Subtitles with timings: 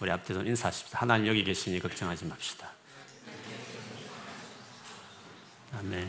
[0.00, 0.98] 우리 앞에서 인사하십시오.
[0.98, 2.70] 하나님 여기 계시니 걱정하지 맙시다.
[5.78, 6.08] 아멘.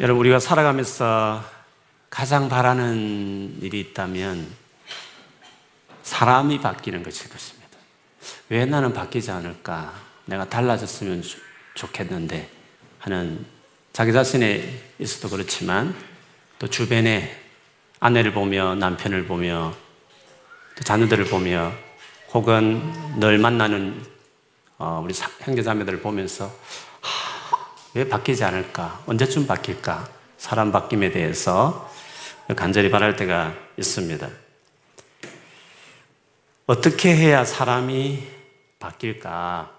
[0.00, 1.44] 여러분, 우리가 살아가면서
[2.08, 4.50] 가장 바라는 일이 있다면
[6.02, 7.68] 사람이 바뀌는 것일 것입니다.
[8.48, 9.92] 왜 나는 바뀌지 않을까?
[10.24, 11.22] 내가 달라졌으면
[11.74, 12.50] 좋겠는데
[12.98, 13.44] 하는
[13.92, 15.94] 자기 자신에 있어도 그렇지만
[16.58, 17.38] 또 주변에
[18.00, 19.74] 아내를 보며 남편을 보며
[20.78, 21.72] 또 자녀들을 보며
[22.32, 22.80] 혹은
[23.18, 24.00] 늘 만나는
[24.78, 26.46] 어, 우리 형제 자매들을 보면서
[27.00, 29.02] 하, 왜 바뀌지 않을까?
[29.06, 30.08] 언제쯤 바뀔까?
[30.36, 31.90] 사람 바뀜에 대해서
[32.54, 34.28] 간절히 바랄 때가 있습니다.
[36.66, 38.22] 어떻게 해야 사람이
[38.78, 39.76] 바뀔까?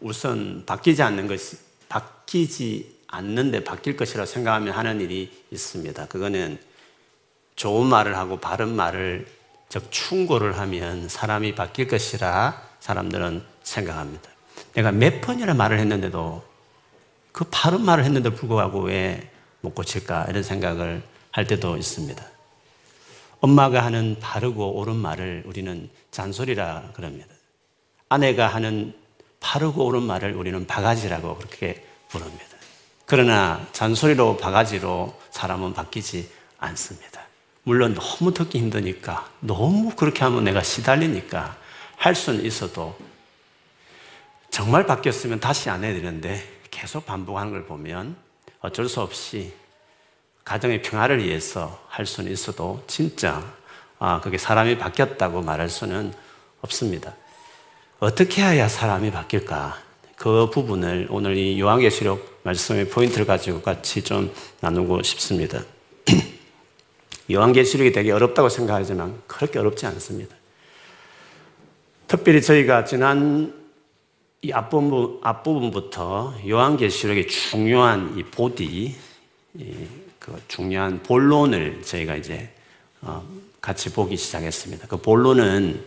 [0.00, 1.56] 우선 바뀌지 않는 것이
[1.88, 6.06] 바뀌지 않는데 바뀔 것이라 생각하면 하는 일이 있습니다.
[6.06, 6.58] 그거는
[7.60, 9.26] 좋은 말을 하고 바른 말을
[9.68, 14.30] 즉 충고를 하면 사람이 바뀔 것이라 사람들은 생각합니다.
[14.74, 16.42] 내가 몇 번이나 말을 했는데도
[17.32, 19.30] 그 바른 말을 했는데 불구하고 왜
[19.60, 21.02] 못 고칠까 이런 생각을
[21.32, 22.24] 할 때도 있습니다.
[23.40, 27.28] 엄마가 하는 바르고 옳은 말을 우리는 잔소리라 그럽니다.
[28.08, 28.94] 아내가 하는
[29.38, 32.44] 바르고 옳은 말을 우리는 바가지라고 그렇게 부릅니다.
[33.06, 37.19] 그러나 잔소리로 바가지로 사람은 바뀌지 않습니다.
[37.62, 41.56] 물론 너무 듣기 힘드니까, 너무 그렇게 하면 내가 시달리니까
[41.96, 42.96] 할 수는 있어도
[44.50, 48.16] 정말 바뀌었으면 다시 안 해야 되는데 계속 반복하는 걸 보면
[48.60, 49.52] 어쩔 수 없이
[50.44, 53.44] 가정의 평화를 위해서 할 수는 있어도 진짜
[53.98, 56.12] 아, 그게 사람이 바뀌었다고 말할 수는
[56.62, 57.14] 없습니다.
[57.98, 59.78] 어떻게 해야 사람이 바뀔까?
[60.16, 65.62] 그 부분을 오늘 이 요한계시록 말씀의 포인트를 가지고 같이 좀 나누고 싶습니다.
[67.32, 70.34] 요한계시록이 되게 어렵다고 생각하지만 그렇게 어렵지 않습니다.
[72.06, 73.54] 특별히 저희가 지난
[74.42, 78.94] 이 앞부분, 앞부분부터 요한계시록의 중요한 이 보디,
[79.58, 79.74] 이
[80.20, 82.52] 그 중요한 본론을 저희가 이제
[83.00, 83.26] 어
[83.60, 84.86] 같이 보기 시작했습니다.
[84.86, 85.82] 그 본론은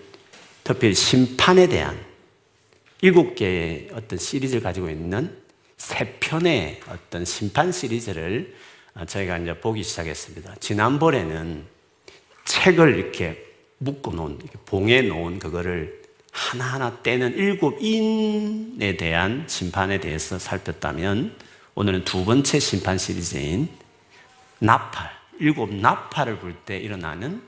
[0.63, 1.97] 특별히 심판에 대한
[3.01, 5.37] 일곱 개의 어떤 시리즈를 가지고 있는
[5.77, 8.72] 세 편의 어떤 심판 시리즈를 어,
[9.07, 10.55] 저희가 이제 보기 시작했습니다.
[10.59, 11.65] 지난번에는
[12.45, 13.43] 책을 이렇게
[13.79, 21.35] 묶어 놓은, 봉해 놓은 그거를 하나하나 떼는 일곱 인에 대한 심판에 대해서 살폈다면
[21.75, 23.69] 오늘은 두 번째 심판 시리즈인
[24.59, 27.41] 나팔, 일곱 나팔을 불 때 일어나는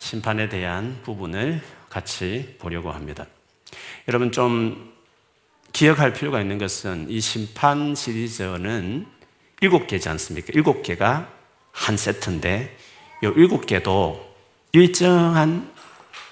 [0.00, 3.26] 심판에 대한 부분을 같이 보려고 합니다.
[4.06, 4.92] 여러분 좀
[5.72, 9.06] 기억할 필요가 있는 것은 이 심판 시리즈는
[9.60, 10.48] 일곱 개지 않습니까?
[10.54, 11.32] 일곱 개가
[11.72, 12.76] 한 세트인데
[13.22, 14.24] 이 일곱 개도
[14.72, 15.72] 일정한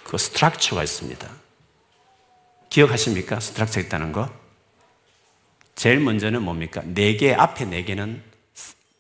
[0.05, 1.29] 그 스트럭처가 있습니다.
[2.71, 3.41] 기억하십니까?
[3.41, 4.31] 스트럭처 있다는 거?
[5.75, 6.83] 제일 먼저는 뭡니까?
[6.85, 8.23] 네 개, 앞에 네 개는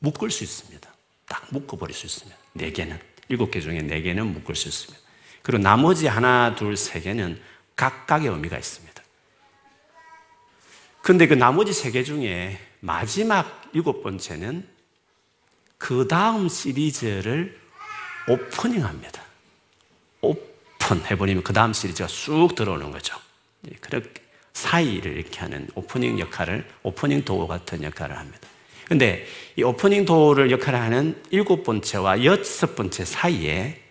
[0.00, 0.88] 묶을 수 있습니다.
[1.28, 2.36] 딱 묶어버릴 수 있습니다.
[2.54, 2.98] 네 개는.
[3.28, 5.04] 일곱 개 중에 네 개는 묶을 수 있습니다.
[5.42, 7.40] 그리고 나머지 하나, 둘, 세 개는
[7.76, 9.02] 각각의 의미가 있습니다.
[11.02, 14.66] 근데 그 나머지 세 개 중에 마지막 일곱 번째는
[15.76, 17.58] 그 다음 시리즈를
[18.28, 19.22] 오프닝 합니다.
[20.20, 23.18] 오픈 해버리면 그 다음 시리즈가 쑥 들어오는 거죠.
[23.68, 28.48] 예, 그렇게 사이를 이렇게 하는 오프닝 역할을, opening door 같은 역할을 합니다.
[28.86, 29.26] 근데
[29.56, 33.82] 이 opening door를 역할을 하는 일곱 번째와 여섯 번째 사이에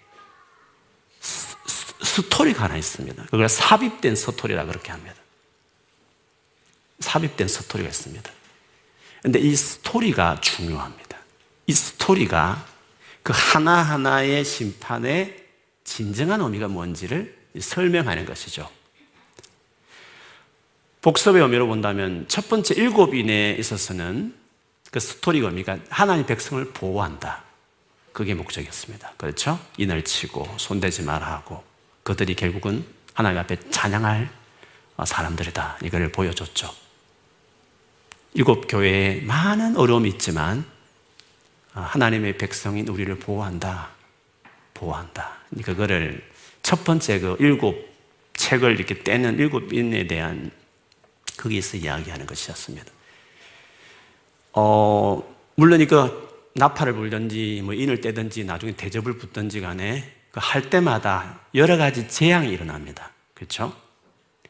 [2.02, 3.26] 스토리가 하나 있습니다.
[3.26, 5.16] 그걸 삽입된 스토리라 그렇게 합니다.
[7.02, 8.32] 삽입된 스토리가 있습니다.
[9.26, 11.18] 근데 이 스토리가 중요합니다.
[11.66, 12.64] 이 스토리가
[13.24, 15.48] 그 하나하나의 심판의
[15.84, 18.70] 진정한 의미가 뭔지를 설명하는 것이죠.
[21.02, 24.36] 복습의 의미로 본다면 첫 번째 일곱 인에 있어서는
[24.92, 27.42] 그 스토리 의미가 하나님 백성을 보호한다.
[28.14, 29.14] 그게 목적이었습니다.
[29.18, 29.60] 그렇죠?
[29.78, 31.64] 인을 치고 손대지 말아 하고
[32.04, 32.86] 그들이 결국은
[33.16, 34.30] 하나님 앞에 찬양할
[35.04, 35.80] 사람들이다.
[35.82, 36.85] 이걸 보여줬죠.
[38.36, 40.66] 일곱 교회에 많은 어려움이 있지만
[41.72, 43.90] 하나님의 백성인 우리를 보호한다.
[44.74, 45.38] 보호한다.
[45.64, 46.24] 그거를
[46.62, 47.76] 첫 번째 그 일곱
[48.34, 50.52] 책을 이렇게 떼는 일곱 인에 대한
[51.38, 52.86] 거기에서 이야기하는 것이었습니다.
[54.54, 61.40] 어, 물론 이거 나팔을 불든지 뭐 인을 떼든지 나중에 대접을 붙든지 간에 그 할 때마다
[61.54, 63.12] 여러 가지 재앙이 일어납니다.
[63.34, 63.74] 그렇죠?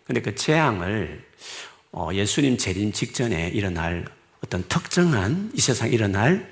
[0.04, 1.35] 근데 그 재앙을 어,
[2.14, 4.06] 예수님 재림 직전에 일어날
[4.44, 6.52] 어떤 특정한 이 세상 일어날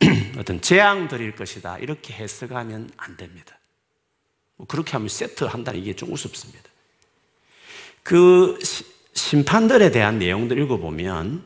[0.38, 1.78] 어떤 재앙들일 것이다.
[1.78, 3.58] 이렇게 해석하면 안 됩니다.
[4.56, 6.68] 뭐 그렇게 하면 세트 한다는 이게 좀 우습습니다.
[8.02, 8.58] 그
[9.14, 11.42] 심판들에 대한 내용들 읽어보면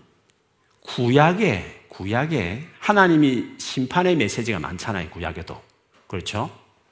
[0.81, 5.11] 구약에, 구약에 하나님이 심판의 메시지가 많잖아요.
[5.11, 5.61] 구약에도.
[6.07, 6.51] 그렇죠?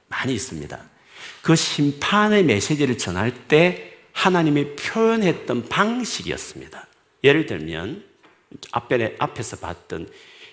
[0.08, 0.80] 많이 있습니다.
[1.42, 3.89] 그 심판의 메시지를 전할 때
[4.20, 6.86] 하나님이 표현했던 방식이었습니다.
[7.24, 8.04] 예를 들면,
[8.70, 10.10] 앞에, 앞에서 봤던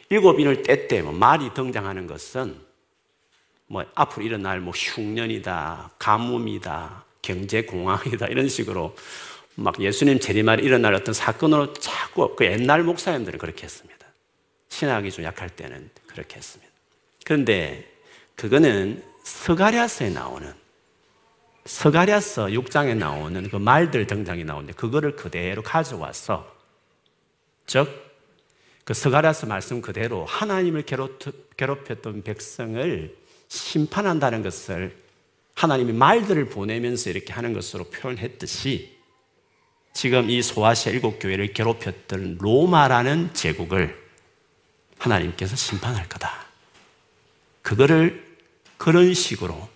[0.09, 2.55] 일곱 인을 떼때 뭐 말이 등장하는 것은
[3.67, 8.95] 뭐 앞으로 일어날 뭐 흉년이다, 가뭄이다, 경제 공황이다 이런 식으로
[9.55, 14.07] 막 예수님 재림말이 일어날 어떤 사건으로 자꾸 그 옛날 목사님들은 그렇게 했습니다.
[14.69, 16.71] 신학이 좀 약할 때는 그렇게 했습니다.
[17.25, 17.85] 그런데
[18.35, 20.53] 그거는 스가랴서에 나오는
[21.67, 26.55] 스가랴서 6장에 나오는 그 말들 등장이 나오는데 그거를 그대로 가져와서
[27.65, 30.83] 즉그 스가랴서 말씀 그대로 하나님을
[31.57, 33.17] 괴롭혔던 백성을
[33.49, 34.95] 심판한다는 것을
[35.55, 38.97] 하나님이 말들을 보내면서 이렇게 하는 것으로 표현했듯이
[39.93, 44.07] 지금 이 소아시아 일곱 교회를 괴롭혔던 로마라는 제국을
[44.99, 46.45] 하나님께서 심판할 거다.
[47.61, 48.37] 그거를
[48.77, 49.67] 그런 식으로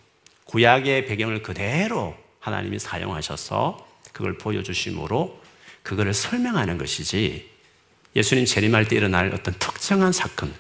[0.52, 5.40] 구약의 배경을 그대로 하나님이 사용하셔서 그걸 보여주심으로
[5.82, 7.50] 그거를 설명하는 것이지
[8.18, 10.54] 예수님 재림할 때 일어날 어떤 특정한 사건,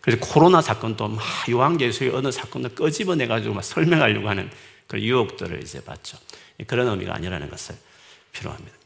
[0.00, 4.48] 그래서 코로나 사건도 막 요한계시의 어느 사건을 끄집어내가지고 막 설명하려고 하는
[4.86, 6.18] 그 유혹들을 이제 봤죠.
[6.68, 7.74] 그런 의미가 아니라는 것을
[8.30, 8.76] 필요합니다.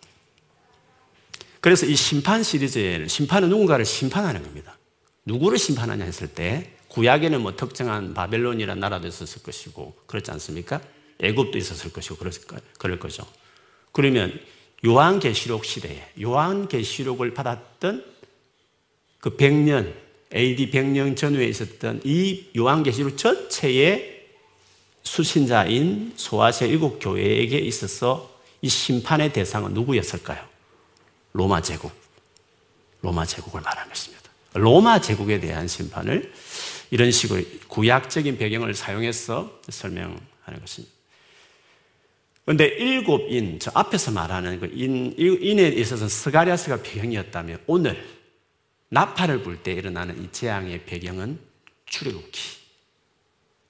[1.60, 4.78] 그래서 이 심판 시리즈에는 심판은 누군가를 심판하는 겁니다.
[5.26, 10.80] 누구를 심판하냐 했을 때 구약에는 뭐 특정한 바벨론이라는 나라도 있었을 것이고 그렇지 않습니까?
[11.20, 12.16] 애굽도 있었을 것이고
[12.78, 13.26] 그럴 거죠.
[13.92, 14.40] 그러면
[14.82, 18.02] 요한계시록 시대에 요한계시록을 받았던
[19.20, 19.92] 그 100년
[20.34, 24.28] AD 100년 전후에 있었던 이 요한계시록 전체의
[25.02, 30.42] 수신자인 소아시아 일곱 교회에게 있어서 이 심판의 대상은 누구였을까요?
[31.34, 31.92] 로마 제국.
[33.02, 34.30] 로마 제국을 말하는 것입니다.
[34.54, 36.32] 로마 제국에 대한 심판을
[36.90, 40.94] 이런 식으로 구약적인 배경을 사용해서 설명하는 것입니다.
[42.44, 48.04] 그런데 일곱 인, 저 앞에서 말하는 그 인, 인에 있어서 스가랴서가 배경이었다면 오늘
[48.88, 51.40] 나팔을 불 때 일어나는 이 재앙의 배경은
[51.86, 52.40] 출애굽기.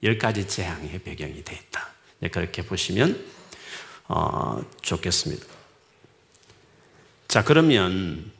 [0.03, 1.89] 열 가지 재앙의 배경이 되어 있다.
[2.19, 3.25] 네, 그렇게 보시면
[4.07, 5.43] 어, 좋겠습니다.
[7.27, 8.31] 자, 그러면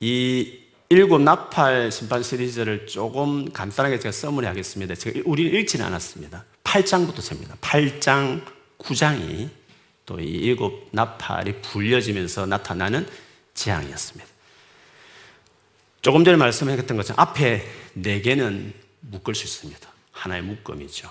[0.00, 0.61] 이
[0.92, 4.94] 일곱 나팔 심판 시리즈를 조금 간단하게 제가 써머리 하겠습니다.
[4.94, 6.44] 제가 우리는 읽지는 않았습니다.
[6.64, 7.56] 8장부터 셉니다.
[7.62, 8.44] 8장
[8.76, 9.48] 9장이
[10.04, 13.08] 또 이 일곱 나팔이 불려지면서 나타나는
[13.54, 14.30] 재앙이었습니다.
[16.02, 19.88] 조금 전에 말씀했던 것처럼 앞에 네 개는 묶을 수 있습니다.
[20.10, 21.10] 하나의 묶음이죠.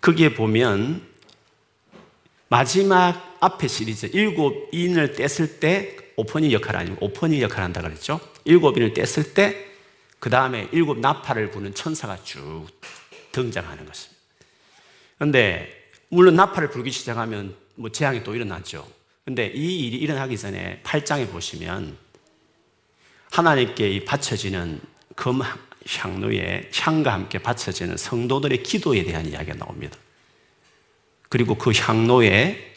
[0.00, 1.04] 거기에 보면
[2.46, 8.20] 마지막 앞에 시리즈 일곱 인을 뗐을 때 오퍼닝 역할 아니고 오퍼닝 역할 한다 그랬죠.
[8.44, 9.74] 일곱 인을 뗐을 때
[10.24, 12.66] 그 다음에 일곱 나팔을 부는 천사가 쭉
[13.30, 14.22] 등장하는 것입니다.
[15.18, 18.88] 그런데 물론 나팔을 불기 시작하면 뭐 재앙이 또 일어나죠.
[19.26, 21.98] 근데 이 일이 일어나기 전에 8장에 보시면
[23.32, 24.80] 하나님께 이 바쳐지는
[25.14, 25.42] 금
[25.86, 29.98] 향로에 향과 함께 바쳐지는 성도들의 기도에 대한 이야기가 나옵니다.
[31.28, 32.72] 그리고 그 향로에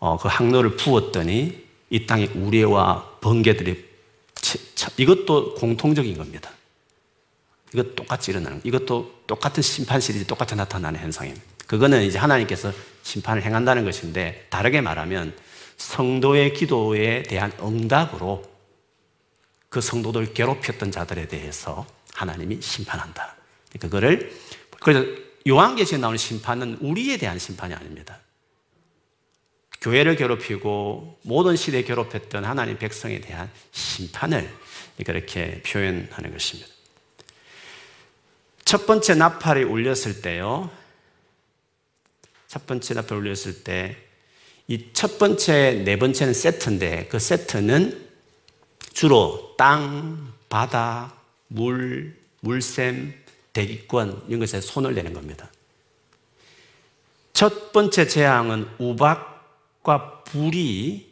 [0.00, 1.59] 어, 그 향로를 부었더니
[1.90, 3.90] 이 땅에 우레와 번개들이
[4.96, 6.50] 이것도 공통적인 겁니다.
[7.72, 11.44] 이것 똑같이 일어나는 이것도 똑같은 심판 시리즈 똑같이 나타나는 현상입니다.
[11.66, 15.36] 그거는 이제 하나님께서 심판을 행한다는 것인데 다르게 말하면
[15.76, 18.44] 성도의 기도에 대한 응답으로
[19.68, 23.36] 그 성도들 괴롭혔던 자들에 대해서 하나님이 심판한다.
[23.80, 24.32] 그거를
[24.80, 25.06] 그래서
[25.48, 28.18] 요한계시에 나오는 심판은 우리에 대한 심판이 아닙니다.
[29.80, 34.48] 교회를 괴롭히고 모든 시대에 괴롭혔던 하나님 백성에 대한 심판을
[35.04, 36.70] 그렇게 표현하는 것입니다.
[38.64, 40.70] 첫 번째 나팔이 울렸을 때요.
[42.46, 44.10] 첫 번째 나팔 올렸을 때
[44.70, 48.08] 이 첫 번째, 네 번째는 세트인데 그 세트는
[48.92, 51.12] 주로 땅, 바다,
[51.48, 53.12] 물, 물샘,
[53.52, 55.50] 대기권 이런 것에 손을 내는 겁니다.
[57.32, 59.29] 첫 번째 재앙은 우박
[59.82, 61.10] 과 불이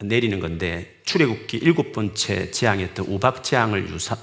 [0.00, 4.16] 내리는 건데 출애굽기 일곱 번째 재앙이었던 우박 재앙을 유사,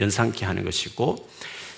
[0.00, 1.28] 연상케 하는 것이고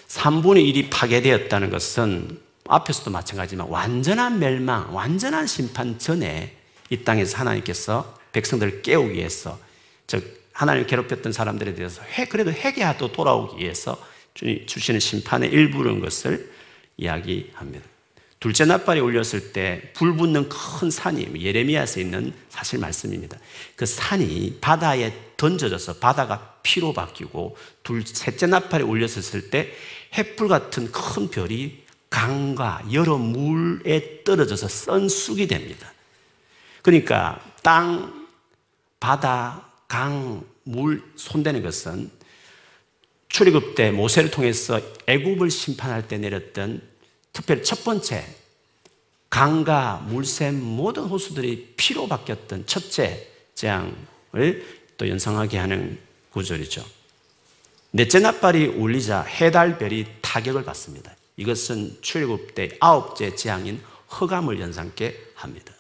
[0.09, 6.57] 3분의 1이 파괴되었다는 것은 앞에서도 마찬가지지만 완전한 멸망, 완전한 심판 전에
[6.91, 9.59] 이 땅에서 하나님께서 백성들을 깨우기 위해서
[10.07, 14.01] 즉 하나님을 괴롭혔던 사람들에 대해서 회, 그래도 회개하도 돌아오기 위해서
[14.35, 16.53] 주시는 심판의 일부는 것을
[16.97, 17.96] 이야기합니다.
[18.39, 23.39] 둘째 나팔이 울렸을 때 불 붙는 큰 산이 예레미야에서 있는 사실 말씀입니다.
[23.77, 29.73] 그 산이 바다에 던져져서 바다가 피로 바뀌고 둘 셋째 나팔이 울렸을 때
[30.17, 35.93] 햇불 같은 큰 별이 강과 여러 물에 떨어져서 썬쑥이 됩니다.
[36.83, 38.27] 그러니까 땅,
[39.01, 42.11] 바다, 강, 물 손대는 것은
[43.29, 46.81] 출애굽 때 모세를 통해서 애굽을 심판할 때 내렸던
[47.37, 48.25] 특별히 첫 번째
[49.29, 54.65] 강과 물샘 모든 호수들이 피로 바뀌었던 첫째 재앙을
[54.97, 55.99] 또 연상하게 하는
[56.31, 56.83] 구절이죠.
[57.91, 61.15] 넷째 나팔이 울리자 해달별이 타격을 받습니다.
[61.37, 63.83] 이것은 출애굽 때 아홉째 재앙인
[64.19, 65.75] 허감을 연상케 합니다.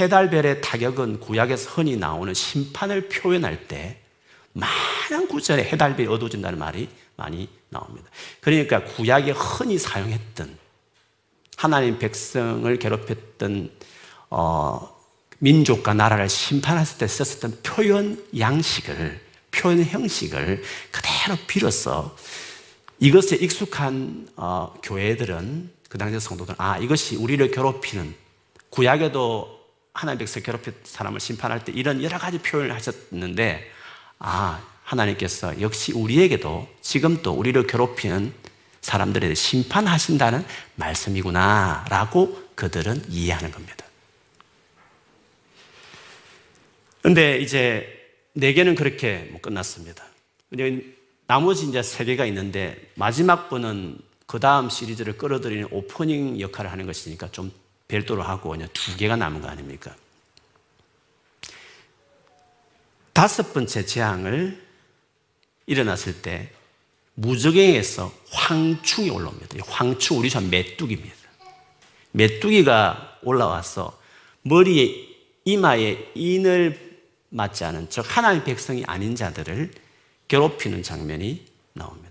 [0.00, 4.00] 해달별의 타격은 구약에서 흔히 나오는 심판을 표현할 때
[4.54, 8.10] 많은 구절에 해달별이 어두워진다는 말이 많이 나옵니다.
[8.40, 10.59] 그러니까 구약에 흔히 사용했던
[11.60, 13.70] 하나님 백성을 괴롭혔던
[14.30, 14.96] 어,
[15.40, 22.16] 민족과 나라를 심판했을 때 썼었던 표현 양식을 표현 형식을 그대로 빌어서
[22.98, 28.14] 이것에 익숙한 어, 교회들은 그 당시 성도들 아 이것이 우리를 괴롭히는
[28.70, 29.60] 구약에도
[29.92, 33.70] 하나님 백성 괴롭힌 사람을 심판할 때 이런 여러 가지 표현을 하셨는데
[34.18, 38.32] 아 하나님께서 역시 우리에게도 지금 또 우리를 괴롭히는
[38.82, 40.44] 사람들에 심판하신다는
[40.76, 43.84] 말씀이구나 라고 그들은 이해하는 겁니다.
[47.02, 47.86] 근데 이제
[48.32, 50.04] 네 개는 그렇게 뭐 끝났습니다.
[51.26, 57.30] 나머지 이제 세 개가 있는데 마지막 분은 그 다음 시리즈를 끌어들이는 오프닝 역할을 하는 것이니까
[57.32, 57.52] 좀
[57.88, 59.94] 별도로 하고 그냥 두 개가 남은 거 아닙니까?
[63.12, 64.64] 다섯 번째 재앙을
[65.66, 66.52] 일어났을 때
[67.20, 69.58] 무적행에서 황충이 올라옵니다.
[69.68, 71.14] 황충 우리 전 메뚜기입니다.
[72.12, 73.98] 메뚜기가 올라와서
[74.42, 75.08] 머리에
[75.44, 76.98] 이마에 인을
[77.28, 79.70] 맞지 않은 즉 하나님의 백성이 아닌 자들을
[80.28, 82.10] 괴롭히는 장면이 나옵니다.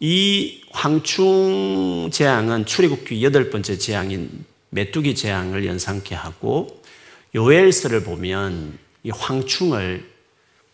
[0.00, 6.82] 이 황충 재앙은 출애굽기 여덟 번째 재앙인 메뚜기 재앙을 연상케 하고
[7.34, 10.17] 요엘서를 보면 이 황충을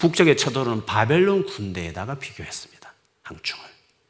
[0.05, 2.93] 북쪽에 쳐들어오는 바벨론 군대에다가 비교했습니다.
[3.23, 3.65] 황충을.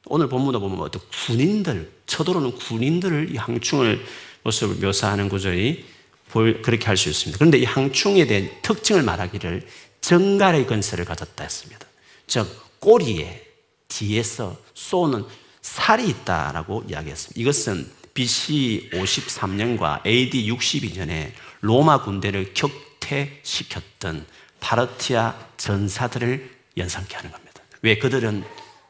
[0.07, 4.05] 오늘 본문도 보면 어떤 군인들, 쳐들어오는 군인들을 이 황충을
[4.43, 5.85] 모습을 묘사하는 구절이
[6.33, 7.39] 그렇게 할 수 있습니다.
[7.39, 9.69] 그런데 이 항충에 대한 특징을 말하기를
[10.01, 11.87] 정갈의 건설을 가졌다 했습니다.
[12.27, 12.49] 즉,
[12.81, 13.47] 꼬리에
[13.87, 15.25] 뒤에서 쏘는
[15.63, 17.41] 살이 있다라고 이야기했습니다.
[17.41, 24.27] 이것은 BC 53년과 AD 62년에 로마 군대를 격퇴시켰던
[24.65, 27.61] 파르티아 전사들을 연상케 하는 겁니다.
[27.83, 28.43] 왜 그들은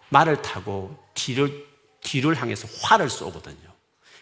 [0.08, 1.66] 말을 타고 뒤를,
[2.00, 3.74] 뒤를 향해서 활을 쏘거든요.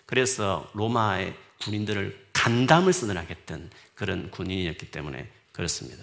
[0.06, 6.02] 그래서 로마의 군인들을 간담을 쓰느라했던 그런 군인이었기 때문에 그렇습니다.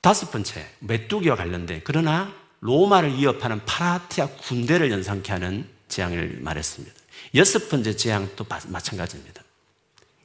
[0.00, 6.94] 다섯 번째, 메뚜기와 관련된 그러나 로마를 위협하는 파라티아 군대를 연상케 하는 재앙을 말했습니다.
[7.36, 9.42] 여섯 번째 재앙도 마찬가지입니다.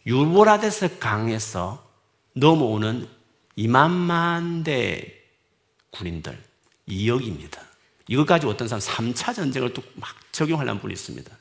[0.07, 1.87] 유보라데스 강에서
[2.33, 3.20] 넘어오는
[3.57, 5.13] 2만만 대
[5.91, 6.37] 군인들,
[6.87, 7.59] 2억입니다.
[8.07, 11.31] 이것 가지고 어떤 사람 3차 전쟁을 또 막 적용하려는 분이 있습니다.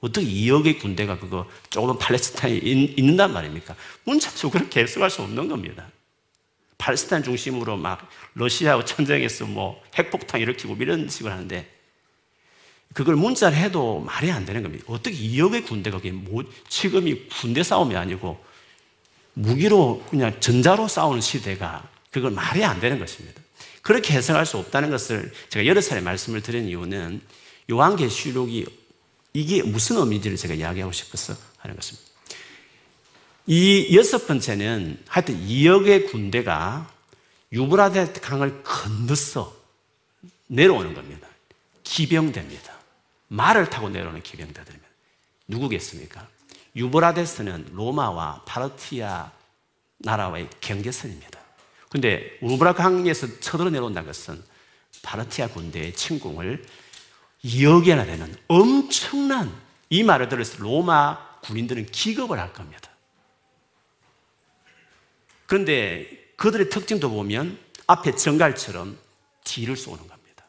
[0.00, 2.58] 어떻게 2억의 군대가 그거 조금 팔레스타인에
[2.96, 3.74] 있는단 말입니까?
[4.04, 5.88] 문자적으로 그렇게 해석할 수 없는 겁니다.
[6.76, 11.70] 팔레스타인 중심으로 막 러시아하고 전쟁에서 뭐 핵폭탄 일으키고 이런 식으로 하는데
[12.92, 14.84] 그걸 문자를 해도 말이 안 되는 겁니다.
[14.88, 18.44] 어떻게 2억의 군대가 그게 뭐 지금이 군대 싸움이 아니고
[19.34, 23.40] 무기로 그냥 전자로 싸우는 시대가 그걸 말이 안 되는 것입니다.
[23.82, 27.20] 그렇게 해석할 수 없다는 것을 제가 여러 차례 말씀을 드린 이유는
[27.70, 28.66] 요한계시록이
[29.34, 32.08] 이게 무슨 의미인지를 제가 이야기하고 싶어서 하는 것입니다.
[33.46, 36.90] 이 여섯 번째는 하여튼 2억의 군대가
[37.52, 39.54] 유브라데 강을 건너서
[40.46, 41.28] 내려오는 겁니다.
[41.82, 42.72] 기병대입니다.
[43.28, 44.88] 말을 타고 내려오는 기병대들입니다.
[45.48, 46.26] 누구겠습니까?
[46.76, 49.32] 유브라데스는 로마와 파르티아
[49.98, 51.40] 나라와의 경계선입니다.
[51.90, 54.42] 근데 우브라 강에서 쳐들어 내려온다는 것은
[55.02, 56.64] 파르티아 군대의 침공을
[57.44, 59.54] 2억이나 되는 엄청난
[59.90, 62.90] 이 말을 때 로마 군인들은 기겁을 할 겁니다.
[65.46, 68.98] 그런데 그들의 특징도 보면 앞에 정갈처럼
[69.44, 70.44] 뒤를 쏘는 겁니다.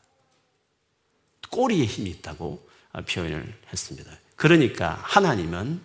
[1.51, 2.67] 꼬리에 힘이 있다고
[3.08, 4.12] 표현을 했습니다.
[4.36, 5.82] 그러니까 하나님은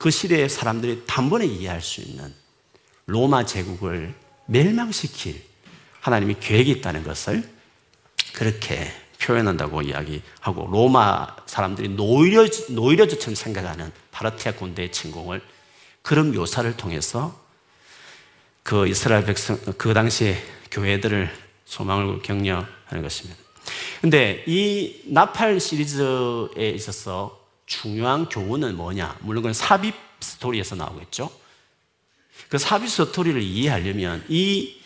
[0.00, 2.34] 그 시대의 사람들이 단번에 이해할 수 있는
[3.04, 4.14] 로마 제국을
[4.46, 5.44] 멸망시킬
[6.00, 7.46] 하나님이 계획이 있다는 것을
[8.32, 8.90] 그렇게
[9.20, 15.42] 표현한다고 이야기하고 로마 사람들이 노이려, 노이려즈처럼 생각하는 파르티아 군대의 침공을
[16.00, 17.38] 그런 묘사를 통해서
[18.62, 21.30] 그 이스라엘 백성, 그 당시에 교회들을
[21.66, 23.38] 소망을 격려하는 것입니다.
[24.00, 27.39] 근데 이 나팔 시리즈에 있어서
[27.70, 29.16] 중요한 교훈은 뭐냐?
[29.20, 31.30] 물론 그건 삽입 스토리에서 나오겠죠.
[32.48, 34.76] 그 삽입 스토리를 이해하려면 이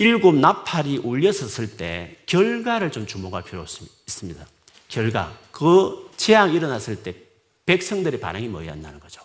[0.00, 3.68] 일곱 나팔이 울렸었을 때 결과를 좀 주목할 필요가
[4.08, 4.44] 있습니다.
[4.88, 5.38] 결과.
[5.52, 7.14] 그 재앙이 일어났을 때
[7.66, 9.22] 백성들의 반응이 뭐였냐는 거죠.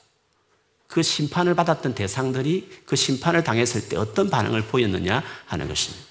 [0.85, 6.05] 그 심판을 받았던 대상들이 그 심판을 당했을 때 어떤 반응을 보였느냐 하는 것입니다.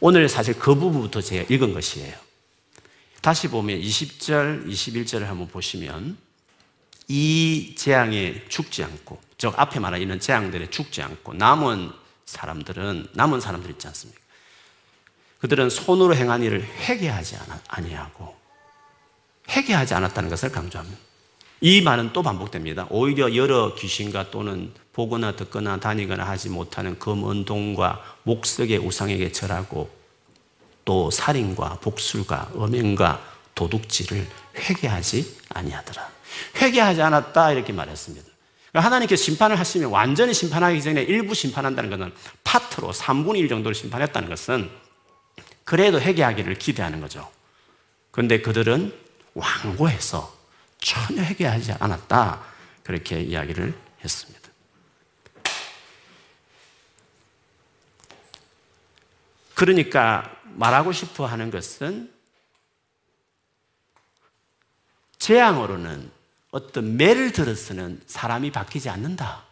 [0.00, 2.27] 오늘 사실 그 부분부터 제가 읽은 것이에요.
[3.28, 6.16] 다시 보면 20절, 21절을 한번 보시면
[7.08, 11.90] 이 재앙에 죽지 않고, 즉 앞에 말하는 재앙들에 죽지 않고 남은
[12.24, 14.18] 사람들은 남은 사람들 있지 않습니까?
[15.40, 17.36] 그들은 손으로 행한 일을 회개하지
[17.68, 18.34] 아니하고
[19.50, 20.98] 회개하지 않았다는 것을 강조합니다.
[21.60, 22.86] 이 말은 또 반복됩니다.
[22.88, 29.97] 오히려 여러 귀신과 또는 보거나 듣거나 다니거나 하지 못하는 금은동과 목석의 우상에게 절하고
[30.88, 33.22] 또 살인과 복술과 음행과
[33.54, 34.26] 도둑질을
[34.56, 36.08] 회개하지 아니하더라.
[36.56, 38.26] 회개하지 않았다 이렇게 말했습니다.
[38.70, 44.30] 그러니까 하나님께서 심판을 하시면 완전히 심판하기 전에 일부 심판한다는 것은 파트로 3분의 1 정도를 심판했다는
[44.30, 44.70] 것은
[45.64, 47.30] 그래도 회개하기를 기대하는 거죠.
[48.10, 48.98] 그런데 그들은
[49.34, 50.34] 완고해서
[50.80, 52.40] 전혀 회개하지 않았다.
[52.82, 54.48] 그렇게 이야기를 했습니다.
[59.54, 62.12] 그러니까 말하고 싶어 하는 것은
[65.18, 66.10] 재앙으로는
[66.50, 69.44] 어떤 매를 들어서는 사람이 바뀌지 않는다.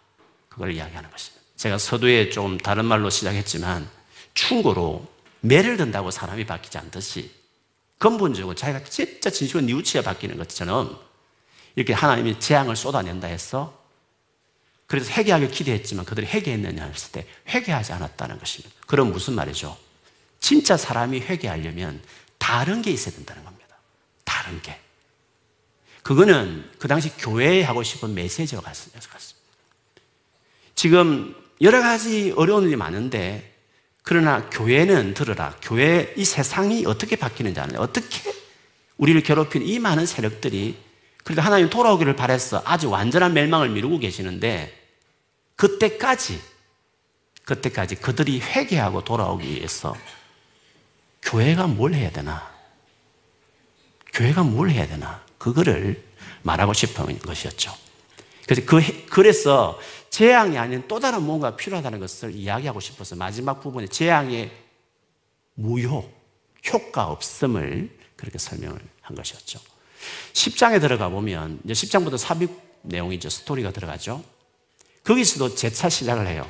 [0.48, 1.44] 그걸 이야기하는 것입니다.
[1.56, 3.88] 제가 서두에 좀 다른 말로 시작했지만
[4.34, 5.06] 충고로
[5.40, 7.30] 매를 든다고 사람이 바뀌지 않듯이
[7.98, 10.98] 근본적으로 자기가 진짜 진실로 뉘우치어 바뀌는 것처럼
[11.76, 13.80] 이렇게 하나님이 재앙을 쏟아낸다 해서
[14.86, 18.74] 그래서 회개하길 기대했지만 그들이 회개했느냐 했을 때 회개하지 않았다는 것입니다.
[18.86, 19.85] 그럼 무슨 말이죠?
[20.46, 22.00] 진짜 사람이 회개하려면
[22.38, 23.74] 다른 게 있어야 된다는 겁니다.
[24.22, 24.78] 다른 게.
[26.04, 29.00] 그거는 그 당시 교회에 하고 싶은 메시지와 같습니다.
[30.76, 33.56] 지금 여러 가지 어려운 일이 많은데
[34.04, 35.56] 그러나 교회는 들으라.
[35.62, 38.32] 교회 이 세상이 어떻게 바뀌는지 아는 어떻게
[38.98, 40.78] 우리를 괴롭힌 이 많은 세력들이
[41.24, 42.62] 그래도 하나님 돌아오기를 바랬어.
[42.64, 44.72] 아주 완전한 멸망을 미루고 계시는데
[45.56, 46.40] 그때까지
[47.44, 49.96] 그때까지 그들이 회개하고 돌아오기 위해서
[51.26, 52.54] 교회가 뭘 해야 되나?
[54.14, 55.24] 교회가 뭘 해야 되나?
[55.38, 56.02] 그거를
[56.42, 57.72] 말하고 싶은 것이었죠.
[58.46, 59.78] 그래서 그, 그래서
[60.10, 64.52] 재앙이 아닌 또 다른 뭔가 필요하다는 것을 이야기하고 싶어서 마지막 부분에 재앙의
[65.54, 66.08] 무효,
[66.72, 69.60] 효과 없음을 그렇게 설명을 한 것이었죠.
[70.32, 72.50] 10장에 들어가 보면, 이제 10장부터 삽입
[72.82, 73.28] 내용이죠.
[73.28, 74.22] 스토리가 들어가죠.
[75.02, 76.48] 거기서도 재차 시작을 해요.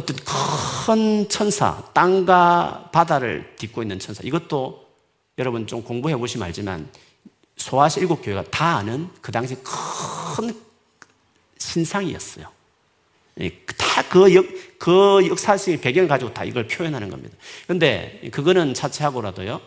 [0.00, 0.16] 어떤
[0.86, 4.22] 큰 천사, 땅과 바다를 딛고 있는 천사.
[4.24, 4.86] 이것도
[5.38, 6.88] 여러분 좀 공부해 보시면 알지만
[7.56, 10.58] 소아시 일곱 교회가 다 아는 그 당시 큰
[11.58, 12.46] 신상이었어요.
[13.78, 14.46] 다그 역,
[14.78, 17.36] 그 역사적인 배경을 가지고 다 이걸 표현하는 겁니다.
[17.66, 19.60] 근데 그거는 차치하고라도요,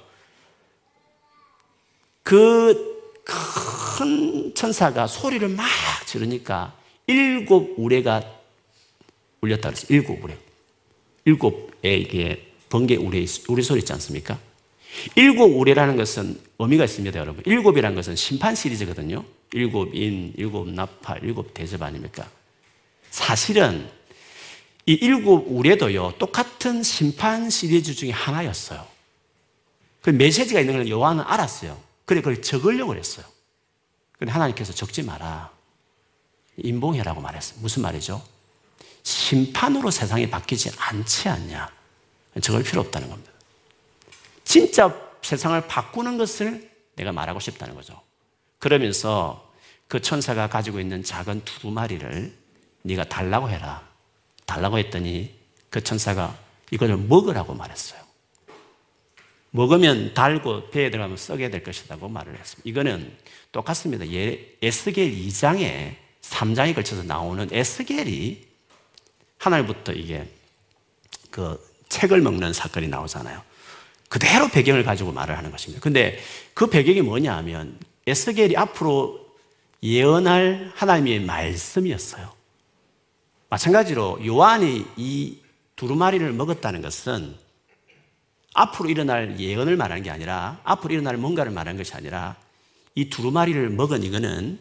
[2.23, 2.93] 그
[3.23, 5.65] 큰 천사가 소리를 막
[6.05, 6.73] 지르니까
[7.07, 8.21] 일곱 우레가
[9.43, 9.87] 울렸다 그랬어요.
[9.89, 10.37] 일곱 우레.
[11.25, 14.39] 일곱에 이게 번개 우레, 우레 소리 있지 않습니까?
[15.15, 17.43] 일곱 우레라는 것은 의미가 있습니다, 여러분.
[17.45, 19.23] 일곱이라는 것은 심판 시리즈거든요.
[19.51, 22.29] 일곱 인, 일곱 나팔, 일곱 대접 아닙니까?
[23.11, 23.87] 사실은
[24.85, 28.85] 이 일곱 우레도요, 똑같은 심판 시리즈 중에 하나였어요.
[30.01, 31.79] 그 메시지가 있는 걸 요한은 알았어요.
[32.05, 33.25] 그래, 그걸 적으려고 했어요.
[34.17, 35.51] 근데 하나님께서 적지 마라.
[36.57, 37.59] 인봉해라고 말했어요.
[37.61, 38.21] 무슨 말이죠?
[39.03, 41.69] 심판으로 세상이 바뀌지 않지 않냐.
[42.41, 43.31] 적을 필요 없다는 겁니다.
[44.43, 48.01] 진짜 세상을 바꾸는 것을 내가 말하고 싶다는 거죠.
[48.59, 49.51] 그러면서
[49.87, 52.33] 그 천사가 가지고 있는 작은 두 마리를
[52.83, 53.87] 네가 달라고 해라.
[54.45, 55.33] 달라고 했더니
[55.69, 56.37] 그 천사가
[56.71, 58.01] 이걸 먹으라고 말했어요.
[59.51, 62.67] 먹으면 달고 배에 들어가면 썩게 될 것이라고 말을 했습니다.
[62.67, 63.15] 이거는
[63.51, 64.09] 똑같습니다.
[64.11, 68.52] 예, 에스겔 2장에 3장에 걸쳐서 나오는 에스겔이
[69.43, 70.29] 하나님부터 이게
[71.29, 73.41] 그 책을 먹는 사건이 나오잖아요.
[74.07, 75.81] 그대로 배경을 가지고 말을 하는 것입니다.
[75.81, 76.19] 근데
[76.53, 79.19] 그 배경이 뭐냐 하면 에스겔이 앞으로
[79.81, 82.31] 예언할 하나님의 말씀이었어요.
[83.49, 85.39] 마찬가지로 요한이 이
[85.75, 87.35] 두루마리를 먹었다는 것은
[88.53, 92.35] 앞으로 일어날 예언을 말하는 게 아니라 앞으로 일어날 뭔가를 말하는 것이 아니라
[92.95, 94.59] 이 두루마리를 먹은 이거는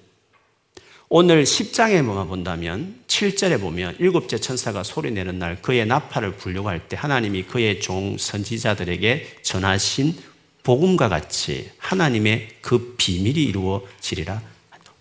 [1.14, 7.42] 오늘 10장에만 본다면 7절에 보면 일곱째 천사가 소리내는 날 그의 나팔을 불려고 할 때 하나님이
[7.42, 10.16] 그의 종 선지자들에게 전하신
[10.62, 14.40] 복음과 같이 하나님의 그 비밀이 이루어지리라.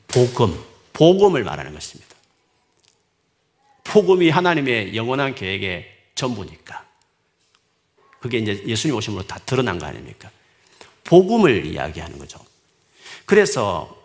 [0.10, 2.14] 복음, 복음을 말하는 것입니다.
[3.86, 6.86] 복음이 하나님의 영원한 계획의 전부니까.
[8.20, 10.30] 그게 이제 예수님 오심으로 다 드러난 거 아닙니까?
[11.06, 12.38] 복음을 이야기하는 거죠.
[13.26, 14.01] 그래서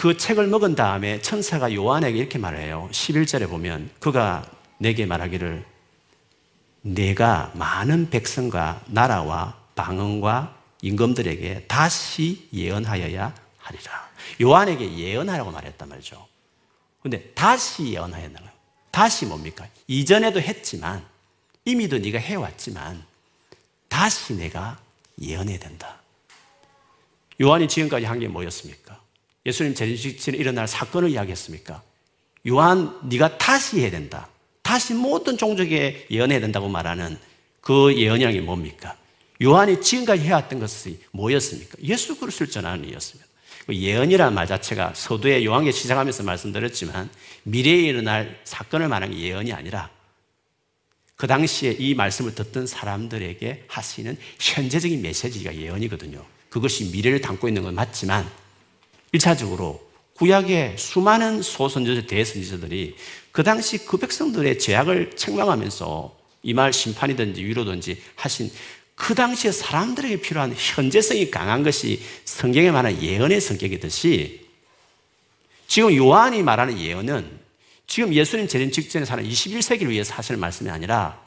[0.00, 2.88] 그 책을 먹은 다음에 천사가 요한에게 이렇게 말해요.
[2.90, 5.62] 11절에 보면 그가 내게 말하기를
[6.80, 14.08] 내가 많은 백성과 나라와 방언과 임금들에게 다시 예언하여야 하리라.
[14.40, 16.26] 요한에게 예언하라고 말했단 말이죠.
[17.02, 18.40] 근데 다시 예언하였나
[18.90, 19.68] 다시 뭡니까?
[19.86, 21.04] 이전에도 했지만
[21.66, 23.04] 이미도 네가 해왔지만
[23.90, 24.78] 다시 내가
[25.20, 25.96] 예언해야 된다.
[27.38, 29.09] 요한이 지금까지 한 게 뭐였습니까?
[29.46, 31.82] 예수님 재림식전에 일어날 사건을 이야기했습니까?
[32.48, 34.28] 요한 네가 다시 해야 된다.
[34.62, 37.18] 다시 모든 종족에 예언해야 된다고 말하는
[37.60, 38.96] 그 예언이라는 게 뭡니까?
[39.42, 41.76] 요한이 지금까지 해왔던 것이 뭐였습니까?
[41.82, 43.28] 예수 그리스도를 전하는 일이었습니다.
[43.66, 47.10] 그 예언이라는 말 자체가 서두에 요한계 시작하면서 말씀드렸지만
[47.44, 49.90] 미래에 일어날 사건을 말하는 예언이 아니라
[51.16, 56.24] 그 당시에 이 말씀을 듣던 사람들에게 하시는 현재적인 메시지가 예언이거든요.
[56.48, 58.30] 그것이 미래를 담고 있는 건 맞지만
[59.14, 59.80] 1차적으로
[60.14, 62.96] 구약의 수많은 소선지자, 대선지자들이
[63.32, 68.50] 그 당시 그 백성들의 죄악을 책망하면서 이 말 심판이든지 위로든지 하신
[68.94, 74.48] 그 당시에 사람들에게 필요한 현재성이 강한 것이 성경에 말하는 예언의 성격이듯이
[75.66, 77.40] 지금 요한이 말하는 예언은
[77.86, 81.20] 지금 예수님 재림 직전에 사는 21세기를 위해서 하시는 말씀이 아니라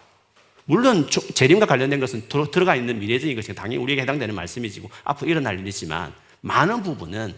[0.65, 6.13] 물론 재림과 관련된 것은 들어가 있는 미래적인 것이 당연히 우리에게 해당되는 말씀이지고 앞으로 일어날 일이지만
[6.41, 7.34] 많은 부분은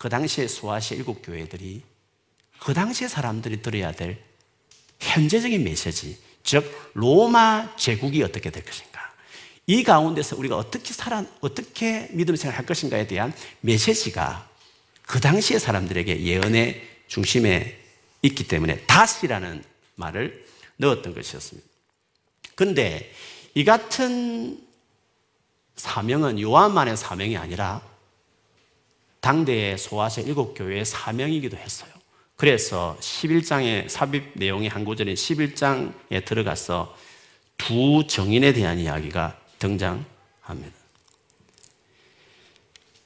[0.00, 1.82] 그 당시에 소아시아 일곱 교회들이
[2.58, 4.18] 그 당시에 사람들이 들어야 될
[4.98, 8.98] 현재적인 메시지, 즉 로마 제국이 어떻게 될 것인가.
[9.66, 14.48] 이 가운데서 우리가 어떻게 살아, 어떻게 믿음 생활 할 것인가에 대한 메시지가
[15.02, 17.78] 그 당시의 사람들에게 예언의 중심에
[18.22, 19.62] 있기 때문에 다시라는
[19.96, 20.46] 말을
[20.78, 21.68] 넣었던 것이었습니다.
[22.54, 23.12] 그런데
[23.54, 24.66] 이 같은
[25.76, 27.89] 사명은 요한만의 사명이 아니라
[29.20, 31.90] 당대의 소아시 일곱 교회의 사명이기도 했어요.
[32.36, 36.96] 그래서 11장의 삽입 내용의 한 구절인 11장에 들어가서
[37.58, 40.80] 두 정인에 대한 이야기가 등장합니다.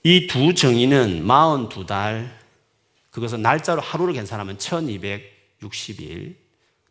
[0.04, 2.30] 이 두 정의는 42달,
[3.10, 6.36] 그것은 날짜로 하루를 계산하면 1260일,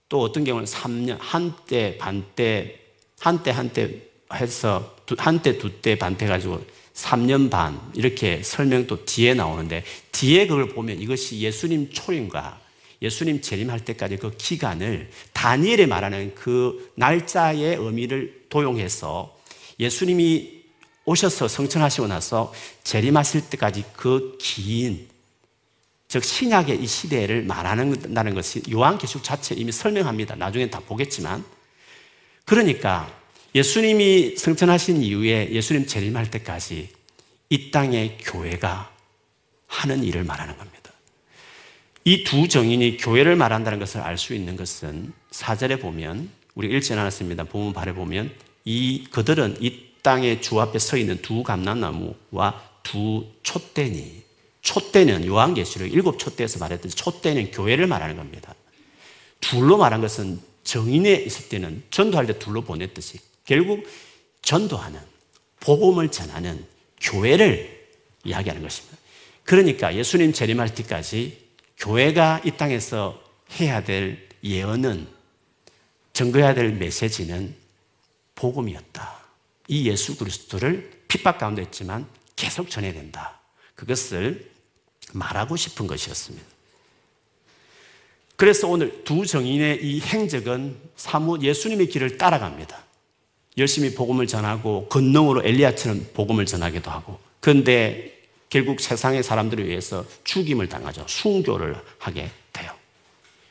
[0.10, 2.80] 또 어떤 경우는 3년, 한때, 반때,
[3.20, 4.02] 한때, 한때
[4.34, 11.40] 해서 한때, 두때, 반때 가지고 3년 반, 이렇게 설명도 뒤에 나오는데, 뒤에 그걸 보면 이것이
[11.40, 12.62] 예수님 초림과
[13.02, 19.36] 예수님 재림할 때까지 그 기간을 다니엘에 말하는 그 날짜의 의미를 도용해서
[19.80, 20.64] 예수님이
[21.06, 22.54] 오셔서 성천하시고 나서
[22.84, 25.10] 재림하실 때까지 그 긴,
[26.08, 30.36] 즉 신약의 이 시대를 말하는 것이 요한계시록 자체 이미 설명합니다.
[30.36, 31.44] 나중에 다 보겠지만.
[32.46, 33.12] 그러니까
[33.56, 36.90] 예수님이 성천하신 이후에 예수님 재림할 때까지
[37.50, 38.92] 이 땅의 교회가
[39.68, 40.92] 하는 일을 말하는 겁니다.
[42.06, 47.46] 이 두 정인이 교회를 말한다는 것을 알 수 있는 것은 사절에 보면 우리 읽지 않았습니다.
[47.46, 48.32] 본문 발에 보면
[48.66, 54.24] 이 그들은 이 땅의 주 앞에 서 있는 두 감람나무와 두 촛대니
[54.62, 58.54] 촛대는 요한계시록 일곱 촛대에서 말했듯이 촛대는 교회를 말하는 겁니다.
[59.40, 63.88] 둘로 말한 것은 정인에 있을 때는 전도할 때 둘로 보냈듯이 결국
[64.42, 65.00] 전도하는
[65.60, 66.66] 복음을 전하는
[67.02, 67.88] 교회를
[68.24, 68.98] 이야기하는 것입니다.
[69.44, 71.38] 그러니까 예수님 재림할 때까지
[71.78, 73.22] 교회가 이 땅에서
[73.60, 75.08] 해야 될 예언은
[76.14, 77.56] 증거해야 될 메시지는
[78.36, 79.24] 복음이었다.
[79.68, 83.40] 이 예수 그리스도를 핍박 가운데 있지만 계속 전해야 된다.
[83.76, 84.52] 그것을
[85.14, 86.46] 말하고 싶은 것이었습니다.
[88.36, 92.84] 그래서 오늘 두 정인의 이 행적은 사무 예수님의 길을 따라갑니다.
[93.58, 97.20] 열심히 복음을 전하고 건능으로 엘리야처럼 복음을 전하기도 하고.
[97.40, 101.06] 그런데 결국 세상의 사람들을 위해서 죽임을 당하죠.
[101.08, 102.72] 순교를 하게 돼요.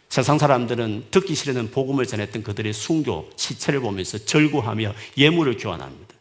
[0.08, 6.14] 세상 사람들은 듣기 싫은 복음을 전했던 그들의 순교, 시체를 보면서 절구하며 예물을 교환합니다.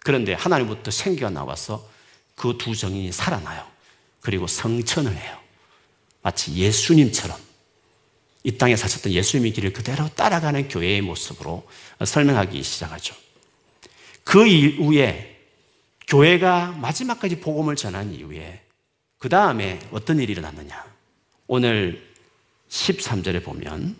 [0.00, 1.86] 그런데 하나님부터 생기가 나와서
[2.38, 3.64] 그 두 정인이 살아나요.
[4.20, 5.36] 그리고 성천을 해요.
[6.22, 7.36] 마치 예수님처럼
[8.48, 11.68] 이 땅에 사셨던 예수님의 길을 그대로 따라가는 교회의 모습으로
[12.02, 13.14] 설명하기 시작하죠.
[14.24, 15.38] 그 이후에
[16.06, 18.62] 교회가 마지막까지 복음을 전한 이후에
[19.18, 20.82] 그 다음에 어떤 일이 일어났느냐?
[21.46, 22.10] 오늘
[22.70, 23.94] 13절에 보면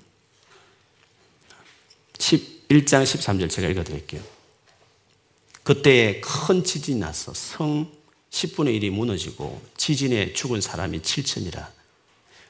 [2.14, 4.22] 11장 13절 제가 읽어드릴게요.
[5.62, 7.92] 그때에 큰 지진이 나서 성
[8.30, 11.77] 10분의 1이 무너지고 지진에 죽은 사람이 7천이라.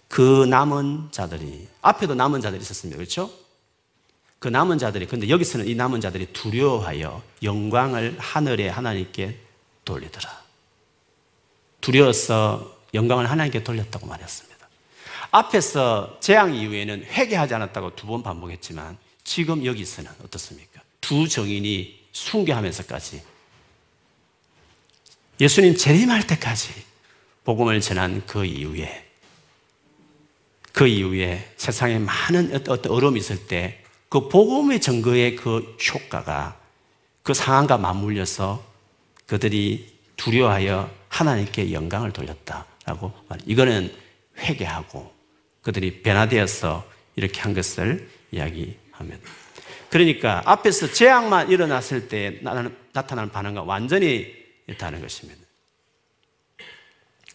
[0.09, 2.97] 그 남은 자들이 앞에도 남은 자들이 있었습니다.
[2.97, 3.31] 그렇죠?
[4.39, 9.39] 그 남은 자들이 근데 여기서는 이 남은 자들이 두려워하여 영광을 하늘에 하나님께
[9.85, 10.43] 돌리더라.
[11.81, 14.49] 두려워서 영광을 하나님께 돌렸다고 말했습니다.
[15.31, 20.81] 앞에서 재앙 이후에는 회개하지 않았다고 두 번 반복했지만 지금 여기서는 어떻습니까?
[21.01, 23.23] 두 정인이 숭배하면서까지
[25.41, 26.71] 예수님 재림할 때까지
[27.45, 29.08] 복음을 전한 그 이후에
[30.73, 36.59] 그 이후에 세상에 많은 어떤 어려움이 있을 때 그 복음의 증거의 그 효과가
[37.23, 38.65] 그 상황과 맞물려서
[39.27, 43.39] 그들이 두려워하여 하나님께 영광을 돌렸다라고 말.
[43.45, 43.95] 이거는
[44.39, 45.13] 회개하고
[45.63, 49.21] 그들이 변화되어서 이렇게 한 것을 이야기하면.
[49.91, 52.41] 그러니까 앞에서 재앙만 일어났을 때
[52.93, 54.35] 나타나는 반응과 완전히
[54.79, 55.41] 다른 것입니다.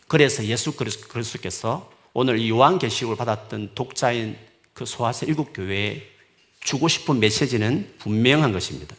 [0.08, 4.38] 그래서 예수 그리스도께서 오늘 이 요한계시록을 받았던 독자인
[4.74, 6.04] 그 소아세 일곱 교회에
[6.60, 8.96] 주고 싶은 메시지는 분명한 것입니다.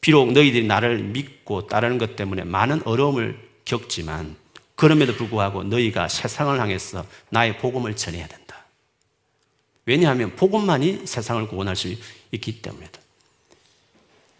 [0.00, 4.36] 비록 너희들이 나를 믿고 따르는 것 때문에 많은 어려움을 겪지만
[4.74, 8.64] 그럼에도 불구하고 너희가 세상을 향해서 나의 복음을 전해야 된다.
[9.86, 11.94] 왜냐하면 복음만이 세상을 구원할 수
[12.32, 13.00] 있기 때문이다.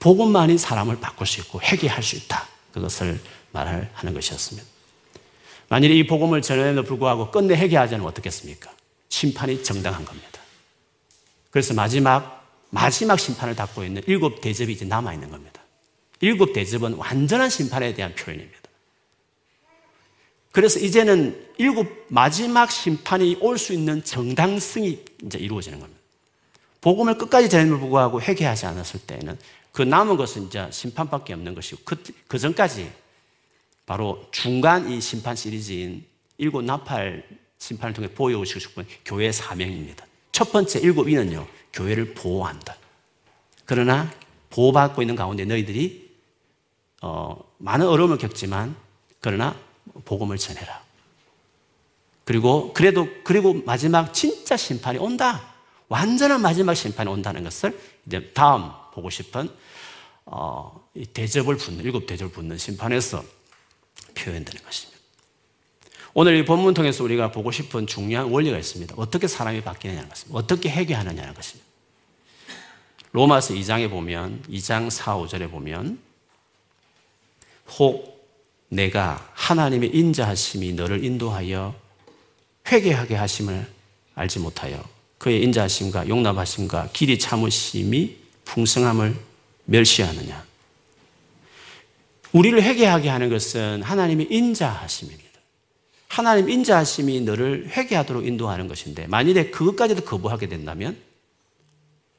[0.00, 2.46] 복음만이 사람을 바꿀 수 있고 회개할 수 있다.
[2.72, 3.20] 그것을
[3.52, 4.73] 말하는 것이었습니다.
[5.74, 8.70] 만일 이 복음을 전해도 불구하고 끝내 회개하지 않으면 어떻겠습니까?
[9.08, 10.40] 심판이 정당한 겁니다.
[11.50, 15.60] 그래서 마지막 마지막 심판을 받고 있는 일곱 대접이 이제 남아있는 겁니다.
[16.20, 18.60] 일곱 대접은 완전한 심판에 대한 표현입니다.
[20.52, 26.00] 그래서 이제는 일곱 마지막 심판이 올 수 있는 정당성이 이제 이루어지는 겁니다.
[26.82, 29.36] 복음을 끝까지 전임을 불구하고 회개하지 않았을 때에는
[29.72, 32.92] 그 남은 것은 이제 심판밖에 없는 것이고 그, 그 전까지
[33.86, 36.04] 바로 중간 이 심판 시리즈인
[36.38, 37.26] 일곱 나팔
[37.58, 40.06] 심판을 통해 보여주시고 싶은 교회의 사명입니다.
[40.32, 42.76] 첫 번째 일곱 위는요, 교회를 보호한다.
[43.64, 44.10] 그러나
[44.50, 46.12] 보호받고 있는 가운데 너희들이
[47.02, 48.76] 어, 많은 어려움을 겪지만
[49.20, 49.56] 그러나
[50.04, 50.82] 복음을 전해라.
[52.24, 55.54] 그리고 그래도 그리고 마지막 진짜 심판이 온다.
[55.88, 59.48] 완전한 마지막 심판이 온다는 것을 이제 다음 보고 싶은
[60.24, 63.22] 어, 이 대접을 붙는 일곱 대접을 붙는 심판에서
[64.14, 64.94] 표현되는 것입니다.
[66.14, 68.94] 오늘 이 본문 통해서 우리가 보고 싶은 중요한 원리가 있습니다.
[68.96, 70.38] 어떻게 사람이 바뀌느냐는 것입니다.
[70.38, 71.68] 어떻게 해결하느냐는 것입니다.
[73.12, 75.98] 로마서 2장에 보면 2장 4, 5절에 보면
[77.78, 78.14] 혹
[78.68, 81.74] 내가 하나님의 인자하심이 너를 인도하여
[82.70, 83.66] 회개하게 하심을
[84.14, 84.82] 알지 못하여
[85.18, 89.16] 그의 인자하심과 용납하심과 길이 참으심이 풍성함을
[89.64, 90.44] 멸시하느냐.
[92.34, 95.24] 우리를 회개하게 하는 것은 하나님의 인자하심입니다.
[96.08, 100.96] 하나님 인자하심이 너를 회개하도록 인도하는 것인데 만일에 그것까지도 거부하게 된다면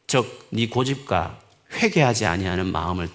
[0.07, 1.41] 즉 네 고집과
[1.73, 3.09] 회개하지 아니하는 마음을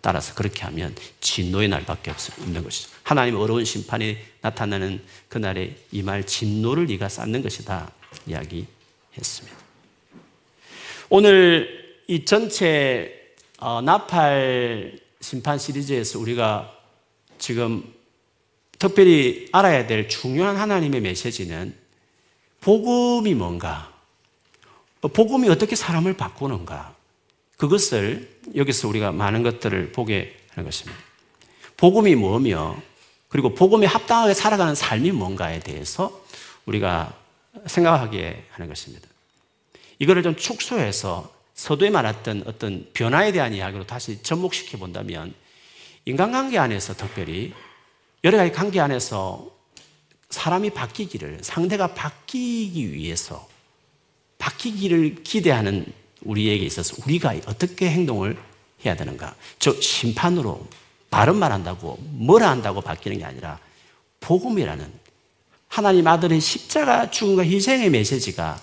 [0.00, 2.88] 따라서 그렇게 하면 진노의 날밖에 없는 것이죠.
[3.02, 7.92] 하나님의 어려운 심판이 나타나는 그날에 이말 진노를 네가 쌓는 것이다
[8.26, 9.58] 이야기했습니다.
[11.10, 16.72] 오늘 이 전체 어, 나팔 심판 시리즈에서 우리가
[17.38, 17.94] 지금
[18.78, 21.74] 특별히 알아야 될 중요한 하나님의 메시지는
[22.60, 23.92] 복음이 뭔가,
[25.00, 26.94] 복음이 어떻게 사람을 바꾸는가,
[27.56, 30.98] 그것을 여기서 우리가 많은 것들을 보게 하는 것입니다.
[31.76, 32.80] 복음이 뭐며,
[33.28, 36.24] 그리고 복음에 합당하게 살아가는 삶이 뭔가에 대해서
[36.66, 37.12] 우리가
[37.66, 39.08] 생각하게 하는 것입니다.
[39.98, 45.34] 이거를 좀 축소해서 서두에 말했던 어떤 변화에 대한 이야기로 다시 접목시켜 본다면
[46.04, 47.52] 인간관계 안에서 특별히
[48.22, 49.50] 여러 가지 관계 안에서
[50.30, 53.48] 사람이 바뀌기를, 상대가 바뀌기 위해서
[54.38, 55.84] 바뀌기를 기대하는
[56.22, 58.38] 우리에게 있어서 우리가 어떻게 행동을
[58.84, 59.34] 해야 되는가?
[59.58, 60.64] 즉, 심판으로
[61.10, 63.58] 바른 말 한다고, 뭐라 한다고 바뀌는 게 아니라
[64.20, 64.92] 복음이라는
[65.66, 68.62] 하나님 아들의 십자가 죽음과 희생의 메시지가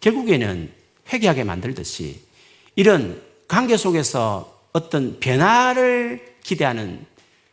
[0.00, 0.70] 결국에는
[1.10, 2.33] 회개하게 만들듯이
[2.76, 7.06] 이런 관계 속에서 어떤 변화를 기대하는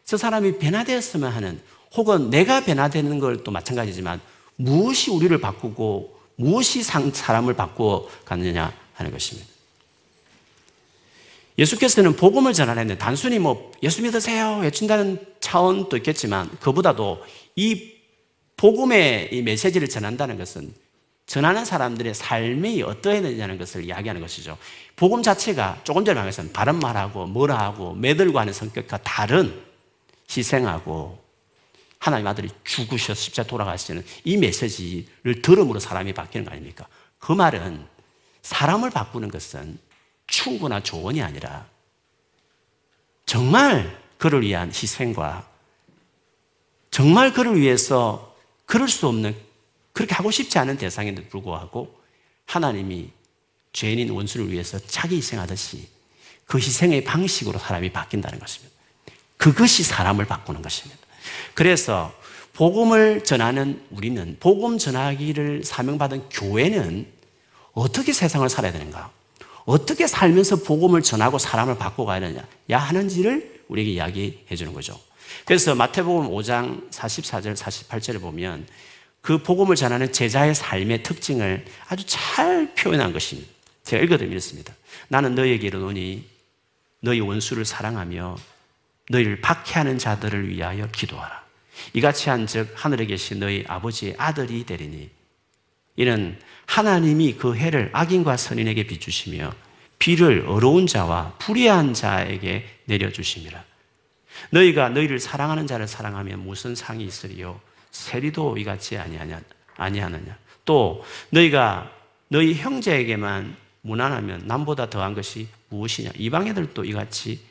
[0.05, 1.62] 저 사람이 변화되었으면 하는
[1.95, 4.19] 혹은 내가 변화되는 걸 또 마찬가지지만
[4.55, 9.49] 무엇이 우리를 바꾸고 무엇이 사람을 바꾸어 갔느냐 하는 것입니다.
[11.57, 17.23] 예수께서는 복음을 전하는데 단순히 뭐 예수 믿으세요 외친다는 차원도 있겠지만 그보다도
[17.55, 17.91] 이
[18.57, 20.73] 복음의 이 메시지를 전한다는 것은
[21.31, 24.57] 전하는 사람들의 삶이 어떠해야 되냐는 것을 이야기하는 것이죠.
[24.97, 29.57] 복음 자체가 조금 전에 말했던 바른 말하고 뭐라 하고 매들고 하는 성격과 다른
[30.29, 31.23] 희생하고
[31.99, 36.85] 하나님 아들이 죽으셔서 십자 돌아가시는 이 메시지를 들음으로 사람이 바뀌는 거 아닙니까?
[37.17, 37.87] 그 말은
[38.41, 39.79] 사람을 바꾸는 것은
[40.27, 41.65] 충고나 조언이 아니라
[43.25, 45.47] 정말 그를 위한 희생과
[46.89, 49.33] 정말 그를 위해서 그럴 수 없는
[49.93, 51.99] 그렇게 하고 싶지 않은 대상인데도 불구하고
[52.45, 53.10] 하나님이
[53.73, 55.88] 죄인인 원수를 위해서 자기 희생하듯이
[56.45, 58.75] 그 희생의 방식으로 사람이 바뀐다는 것입니다.
[59.38, 61.01] 그것이 사람을 바꾸는 것입니다.
[61.54, 62.13] 그래서
[62.54, 67.08] 복음을 전하는 우리는 복음 전하기를 사명받은 교회는
[67.73, 69.12] 어떻게 세상을 살아야 되는가?
[69.65, 72.43] 어떻게 살면서 복음을 전하고 사람을 바꿔가야 되느냐
[72.77, 74.99] 하는지를 우리에게 이야기해 주는 거죠.
[75.45, 78.67] 그래서 마태복음 5장 44절 48절을 보면
[79.21, 83.49] 그 복음을 전하는 제자의 삶의 특징을 아주 잘 표현한 것입니다.
[83.84, 84.73] 제가 읽어드리면 이렇습니다.
[85.07, 86.25] 나는 너에게 이르노니
[87.01, 88.38] 너희 원수를 사랑하며
[89.10, 91.41] 너희를 박해하는 자들을 위하여 기도하라.
[91.93, 95.10] 이같이 한즉 하늘에 계신 너희 아버지의 아들이 되리니
[95.97, 99.53] 이는 하나님이 그 해를 악인과 선인에게 비주시며
[99.99, 103.63] 비를 어려운 자와 불의한 자에게 내려주심이라.
[104.49, 107.60] 너희가 너희를 사랑하는 자를 사랑하면 무슨 상이 있으리요?
[107.91, 109.41] 세리도 이같이 아니하냐,
[109.75, 110.38] 아니하느냐.
[110.65, 111.91] 또 너희가
[112.27, 116.12] 너희 형제에게만 무난하면 남보다 더한 것이 무엇이냐?
[116.15, 117.41] 이방 애들도 이같이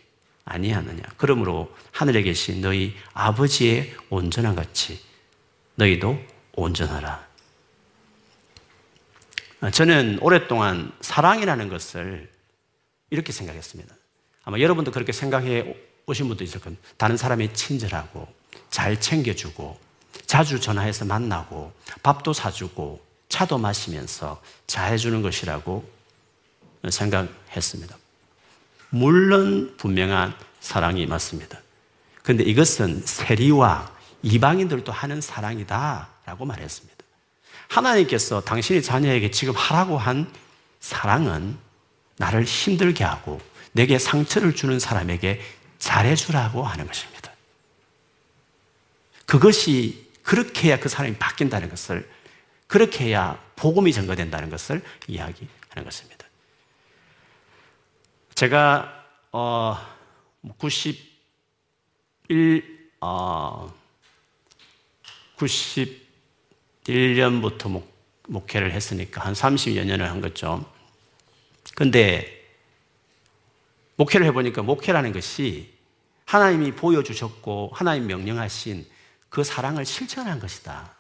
[0.44, 1.02] 아니하느냐.
[1.16, 5.00] 그러므로 하늘에 계신 너희 아버지의 온전한 같이
[5.74, 6.18] 너희도
[6.52, 7.28] 온전하라.
[9.72, 12.30] 저는 오랫동안 사랑이라는 것을
[13.10, 13.94] 이렇게 생각했습니다.
[14.44, 15.76] 아마 여러분도 그렇게 생각해
[16.06, 16.82] 오신 분도 있을 겁니다.
[16.96, 18.26] 다른 사람이 친절하고
[18.70, 19.78] 잘 챙겨주고
[20.30, 21.72] 자주 전화해서 만나고
[22.04, 25.90] 밥도 사주고 차도 마시면서 잘해주는 것이라고
[26.88, 27.98] 생각했습니다.
[28.90, 31.58] 물론 분명한 사랑이 맞습니다.
[32.22, 33.90] 그런데 이것은 세리와
[34.22, 37.04] 이방인들도 하는 사랑이다라고 말했습니다.
[37.66, 40.32] 하나님께서 당신의 자녀에게 지금 하라고 한
[40.78, 41.58] 사랑은
[42.18, 43.40] 나를 힘들게 하고
[43.72, 45.40] 내게 상처를 주는 사람에게
[45.80, 47.32] 잘해주라고 하는 것입니다.
[49.26, 52.08] 그것이 그렇게 해야 그 사람이 바뀐다는 것을
[52.68, 56.24] 그렇게 해야 복음이 전거된다는 것을 이야기하는 것입니다.
[58.36, 59.76] 제가 어
[60.56, 63.74] 91, 어,
[65.36, 67.92] 91년부터 목,
[68.28, 70.64] 목회를 했으니까 한 30여 년을 한 거죠.
[71.74, 72.46] 근데
[73.96, 75.74] 목회를 해보니까 목회라는 것이
[76.24, 78.99] 하나님이 보여주셨고 하나님 명령하신
[79.30, 80.90] 그 사랑을 실천한 것이다.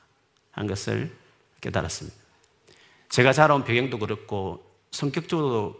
[0.52, 1.14] 한 것을
[1.60, 2.16] 깨달았습니다.
[3.10, 5.76] 제가 자라온 배경도 그렇고 성격적으로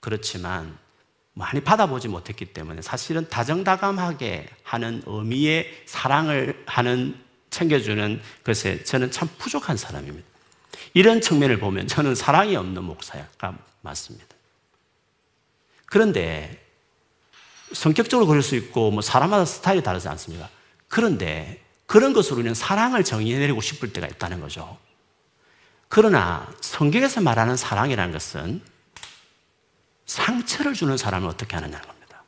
[0.00, 0.78] 그렇지만
[1.32, 7.18] 많이 받아보지 못했기 때문에 사실은 다정다감하게 하는 의미의 사랑을 하는
[7.50, 10.26] 챙겨주는 것에 저는 참 부족한 사람입니다.
[10.94, 14.26] 이런 측면을 보면 저는 사랑이 없는 목사가 맞습니다.
[15.86, 16.64] 그런데
[17.72, 20.50] 성격적으로 그럴 수 있고 뭐 사람마다 스타일이 다르지 않습니까?
[20.88, 24.78] 그런데 그런 것으로 우리는 사랑을 정의해내리고 싶을 때가 있다는 거죠.
[25.88, 28.62] 그러나 성경에서 말하는 사랑이라는 것은
[30.06, 32.22] 상처를 주는 사람을 어떻게 하느냐는 겁니다.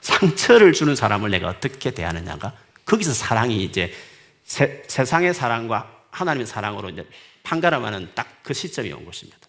[0.00, 3.94] 상처를 주는 사람을 내가 어떻게 대하느냐가 거기서 사랑이 이제
[4.42, 7.08] 세, 상의 사랑과 하나님의 사랑으로 이제
[7.44, 9.40] 판가름하는 딱 그 시점이 온 것입니다.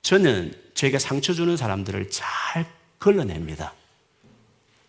[0.00, 3.74] 저는 저에게 상처 주는 사람들을 잘 걸러냅니다.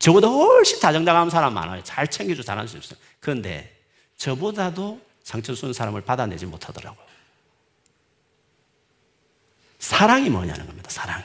[0.02, 1.84] 저보다 훨씬 다정다감한 사람 많아요.
[1.84, 2.98] 잘 챙겨주고 잘할 수 있어요.
[3.20, 3.80] 그런데
[4.18, 7.06] 저보다도 상처 주는 사람을 받아내지 못하더라고요.
[9.78, 10.90] 사랑이 뭐냐는 겁니다.
[10.90, 11.24] 사랑이.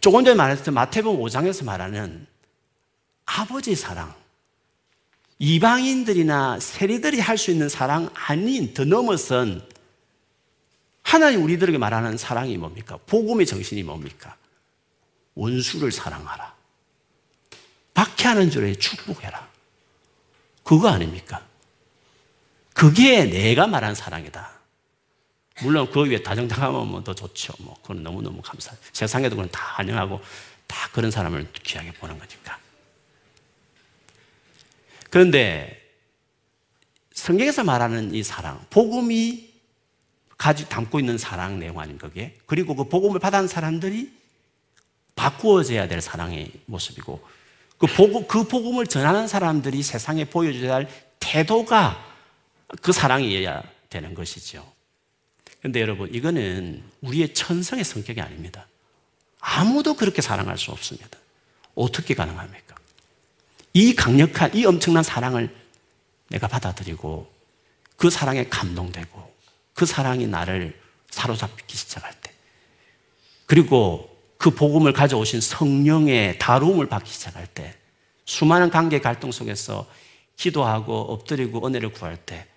[0.00, 2.26] 조금 전에 말했던 마태복음 5장에서 말하는
[3.26, 4.12] 아버지 사랑.
[5.38, 9.66] 이방인들이나 세리들이 할 수 있는 사랑 아닌 더 넘어선
[11.02, 12.98] 하나님 우리들에게 말하는 사랑이 뭡니까?
[13.06, 14.36] 복음의 정신이 뭡니까?
[15.34, 16.54] 원수를 사랑하라.
[17.94, 19.48] 박해하는 줄에 축복해라.
[20.62, 21.44] 그거 아닙니까?
[22.74, 24.50] 그게 내가 말한 사랑이다.
[25.62, 27.52] 물론 그 위에 다정다감하면 더 좋죠.
[27.58, 28.80] 뭐, 그건 너무너무 감사해요.
[28.92, 30.20] 세상에도 그건 다 환영하고
[30.66, 32.58] 다 그런 사람을 귀하게 보는 거니까.
[35.10, 35.76] 그런데
[37.12, 39.50] 성경에서 말하는 이 사랑, 복음이
[40.38, 42.38] 가지 담고 있는 사랑 내용 아닙니까 그게?
[42.46, 44.19] 그리고 그 복음을 받은 사람들이
[45.20, 47.22] 바꾸어져야 될 사랑의 모습이고
[47.76, 52.02] 그 복음, 그 복음을 전하는 사람들이 세상에 보여줘야 할 태도가
[52.80, 54.66] 그 사랑이어야 되는 것이죠.
[55.60, 58.66] 근데 여러분, 이거는 우리의 천성의 성격이 아닙니다.
[59.40, 61.18] 아무도 그렇게 사랑할 수 없습니다.
[61.74, 62.76] 어떻게 가능합니까?
[63.74, 65.54] 이 강력한, 이 엄청난 사랑을
[66.28, 67.30] 내가 받아들이고
[67.96, 69.34] 그 사랑에 감동되고
[69.74, 72.32] 그 사랑이 나를 사로잡기 시작할 때
[73.44, 74.09] 그리고
[74.40, 77.74] 그 복음을 가져오신 성령의 다루음을 받기 시작할 때
[78.24, 79.86] 수많은 관계 갈등 속에서
[80.36, 82.50] 기도하고 엎드리고 은혜를 구할 때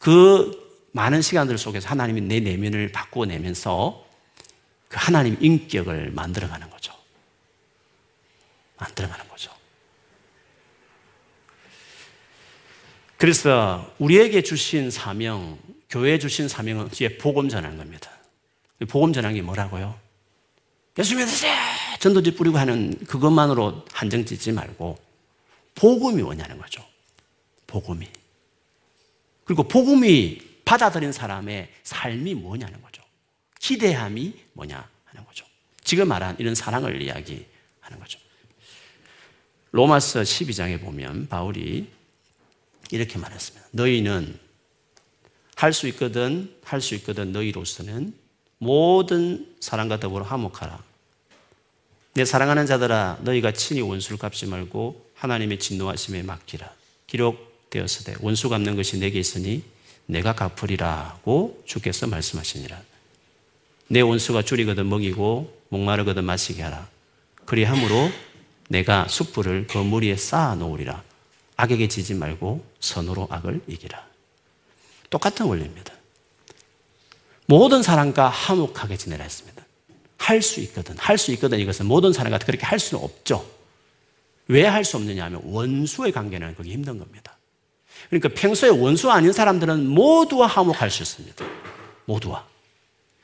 [0.00, 4.06] 그 많은 시간들 속에서 하나님이 내 내면을 바꾸어 내면서
[4.88, 6.92] 그 하나님 인격을 만들어가는 거죠.
[8.78, 9.52] 만들어가는 거죠.
[13.16, 15.58] 그래서 우리에게 주신 사명,
[15.90, 18.10] 교회에 주신 사명은 이제 복음 전하는 겁니다.
[18.88, 19.98] 복음 전하는 게 뭐라고요?
[20.98, 21.54] 예수 믿으세요!
[22.00, 24.98] 전도지 뿌리고 하는 그것만으로 한정 짓지 말고
[25.74, 26.84] 복음이 뭐냐는 거죠.
[27.66, 28.08] 복음이.
[29.44, 33.02] 그리고 복음이 받아들인 사람의 삶이 뭐냐는 거죠.
[33.60, 35.44] 기대함이 뭐냐 하는 거죠.
[35.84, 38.18] 지금 말한 이런 사랑을 이야기하는 거죠.
[39.70, 41.90] 로마서 12장에 보면 바울이
[42.90, 43.68] 이렇게 말했습니다.
[43.72, 44.38] 너희는
[45.54, 48.14] 할 수 있거든, 할 수 있거든 너희로서는
[48.58, 50.87] 모든 사랑과 더불어 화목하라.
[52.18, 56.68] 내 사랑하는 자들아, 너희가 친히 원수를 갚지 말고 하나님의 진노하심에 맡기라.
[57.06, 59.62] 기록되었으되 원수 갚는 것이 내게 있으니
[60.06, 62.76] 내가 갚으리라고 주께서 말씀하시니라.
[63.86, 66.88] 내 원수가 줄이거든 먹이고 목마르거든 마시게 하라.
[67.44, 68.10] 그리함으로
[68.68, 71.04] 내가 숯불을 그 무리에 쌓아 놓으리라.
[71.56, 74.04] 악에게 지지 말고 선으로 악을 이기라.
[75.08, 75.94] 똑같은 원리입니다.
[77.46, 79.47] 모든 사람과 화목하게 지내라 했습니다.
[80.18, 80.96] 할 수 있거든.
[80.98, 81.58] 할 수 있거든.
[81.58, 83.48] 이것은 모든 사람과 그렇게 할 수는 없죠.
[84.48, 87.36] 왜 할 수 없느냐 하면 원수의 관계는 그게 힘든 겁니다.
[88.10, 91.44] 그러니까 평소에 원수 아닌 사람들은 모두와 화목할 수 있습니다.
[92.06, 92.46] 모두와.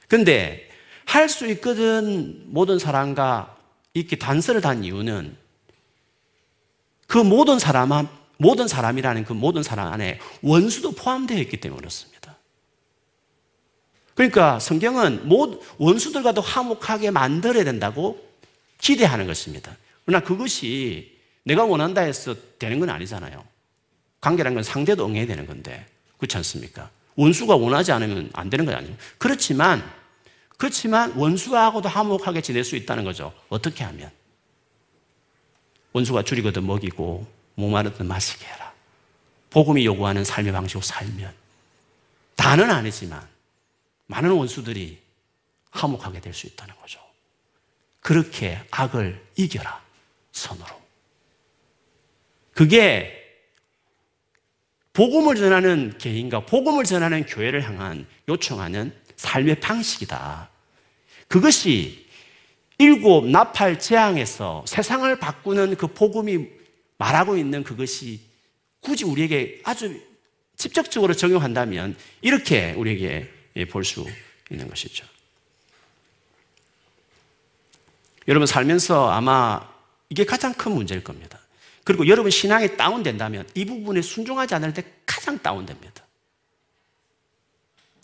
[0.09, 0.69] 근데
[1.07, 3.57] 할 수 있거든 모든 사람과
[3.93, 5.37] 이렇게 단서를 단 이유는
[7.07, 12.14] 그 모든 사람, 모든 사람이라는 그 모든 사람 안에 원수도 포함되어 있기 때문에 그렇습니다.
[14.15, 15.29] 그러니까 성경은
[15.79, 18.25] 원수들과도 화목하게 만들어야 된다고
[18.81, 19.77] 기대하는 것입니다.
[20.05, 23.45] 그러나 그것이 내가 원한다 해서 되는 건 아니잖아요.
[24.21, 25.87] 관계라는 건 상대도 응해야 되는 건데.
[26.19, 26.91] 그렇지 않습니까?
[27.17, 28.97] 원수가 원하지 않으면 안 되는 건 아니에요.
[29.19, 29.83] 그렇지만,
[30.57, 33.33] 그렇지만 원수하고도 화목하게 지낼 수 있다는 거죠.
[33.49, 34.11] 어떻게 하면?
[35.93, 38.73] 원수가 줄이거든 먹이고 목마르든 마시게 해라.
[39.51, 41.33] 복음이 요구하는 삶의 방식으로 살면
[42.35, 43.34] 다는 아니지만
[44.07, 45.03] 많은 원수들이
[45.71, 47.01] 화목하게 될 수 있다는 거죠.
[48.01, 49.83] 그렇게 악을 이겨라.
[50.33, 50.83] 선으로.
[52.53, 53.21] 그게
[54.93, 60.51] 복음을 전하는 개인과 복음을 전하는 교회를 향한 요청하는 삶의 방식이다.
[61.29, 62.07] 그것이
[62.79, 66.49] 일곱 나팔 재앙에서 세상을 바꾸는 그 복음이
[66.99, 68.21] 말하고 있는 그것이
[68.81, 70.01] 굳이 우리에게 아주
[70.57, 73.31] 직접적으로 적용한다면 이렇게 우리에게
[73.71, 74.07] 볼 수
[74.51, 75.07] 있는 것이죠.
[78.27, 79.61] 여러분 살면서 아마
[80.09, 81.39] 이게 가장 큰 문제일 겁니다.
[81.85, 86.03] 그리고 여러분 신앙이 다운된다면 이 부분에 순종하지 않을 때 가장 다운됩니다.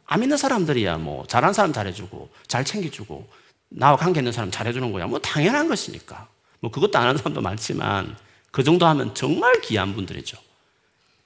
[0.07, 3.28] 안 믿는 사람들이야 뭐 잘하는 사람 잘해주고 잘 챙겨주고
[3.70, 5.07] 나와 관계 있는 사람 잘해주는 거야.
[5.07, 6.28] 뭐 당연한 것이니까.
[6.61, 8.16] 뭐 그것도 안 하는 사람도 많지만
[8.51, 10.36] 그 정도 하면 정말 귀한 분들이죠.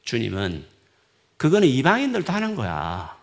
[0.04, 0.66] 주님은
[1.36, 3.13] 그거는 이방인들도 하는 거야.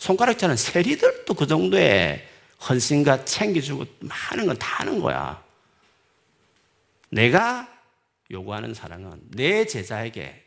[0.00, 2.26] 손가락자는 세리들도 그 정도의
[2.68, 5.42] 헌신과 챙겨주고 많은 건 다 하는 거야.
[7.10, 7.68] 내가
[8.30, 10.42] 요구하는 사랑은 내 제자에게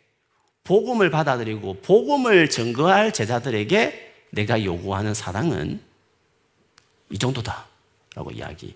[0.63, 5.81] 복음을 받아들이고 복음을 증거할 제자들에게 내가 요구하는 사랑은
[7.11, 7.67] 이 정도다.
[8.15, 8.75] 라고 이야기.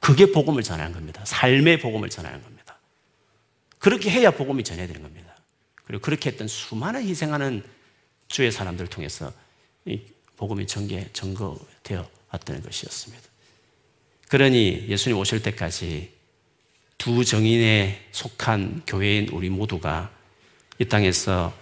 [0.00, 1.22] 그게 복음을 전하는 겁니다.
[1.24, 2.78] 삶의 복음을 전하는 겁니다.
[3.78, 5.34] 그렇게 해야 복음이 전해지는 겁니다.
[5.84, 7.62] 그리고 그렇게 했던 수많은 희생하는
[8.28, 9.32] 주의 사람들을 통해서 이
[10.36, 13.22] 복음이 전개, 증거되어 왔다는 것이었습니다.
[14.28, 16.12] 그러니 예수님 오실 때까지
[16.98, 20.10] 두 정인에 속한 교회인 우리 모두가
[20.78, 21.52] 이 땅에서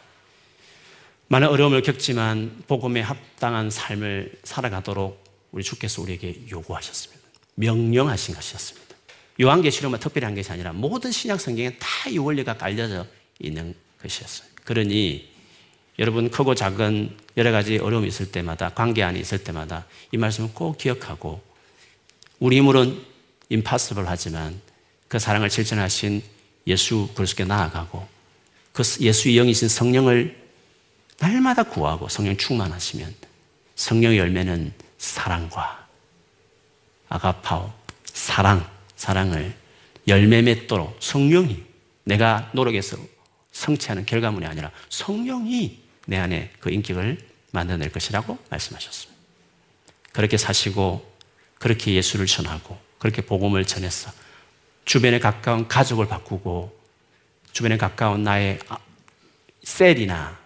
[1.29, 7.23] 많은 어려움을 겪지만 복음에 합당한 삶을 살아가도록 우리 주께서 우리에게 요구하셨습니다.
[7.55, 8.97] 명령하신 것이었습니다.
[9.41, 13.07] 요한계시록만 특별히 한 것이 아니라 모든 신약 성경에 다 이 원리가 깔려져
[13.39, 14.49] 있는 것이었어요.
[14.65, 15.29] 그러니
[15.99, 20.79] 여러분 크고 작은 여러 가지 어려움이 있을 때마다 관계 안에 있을 때마다 이 말씀을 꼭
[20.79, 21.43] 기억하고
[22.39, 23.03] 우리 힘으로는
[23.49, 24.61] 임파서블 하지만
[25.09, 26.23] 그 사랑을 실천하신
[26.69, 28.07] 예수 그리스도께 나아가고
[28.73, 30.49] 그 예수의 영이신 성령을
[31.19, 33.13] 날마다 구하고 성령 충만하시면
[33.75, 35.89] 성령의 열매는 사랑과
[37.09, 37.73] 아가파오
[38.05, 39.53] 사랑 사랑을
[40.07, 41.65] 열매 맺도록 성령이
[42.05, 42.97] 내가 노력해서
[43.51, 47.19] 성취하는 결과물이 아니라 성령이 내 안에 그 인격을
[47.53, 49.23] 만들어낼 것이라고 말씀하셨습니다.
[50.13, 51.07] 그렇게 사시고
[51.59, 54.11] 그렇게 예수를 전하고 그렇게 복음을 전해서
[54.87, 56.75] 주변에 가까운 가족을 바꾸고
[57.53, 58.79] 주변에 가까운 나의 아,
[59.63, 60.39] 셀이나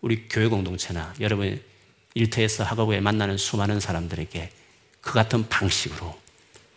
[0.00, 1.62] 우리 교회 공동체나 여러분
[2.14, 4.50] 일터에서 학업에 만나는 수많은 사람들에게
[5.02, 6.18] 그 같은 방식으로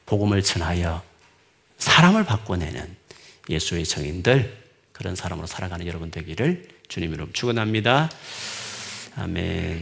[0.06, 1.02] 복음을 전하여
[1.78, 2.98] 사람을 바꿔내는
[3.50, 8.10] 예수의 정인들 그런 사람으로 살아가는 여러분 되기를 주님 이름 축원합니다.
[9.18, 9.74] 아멘.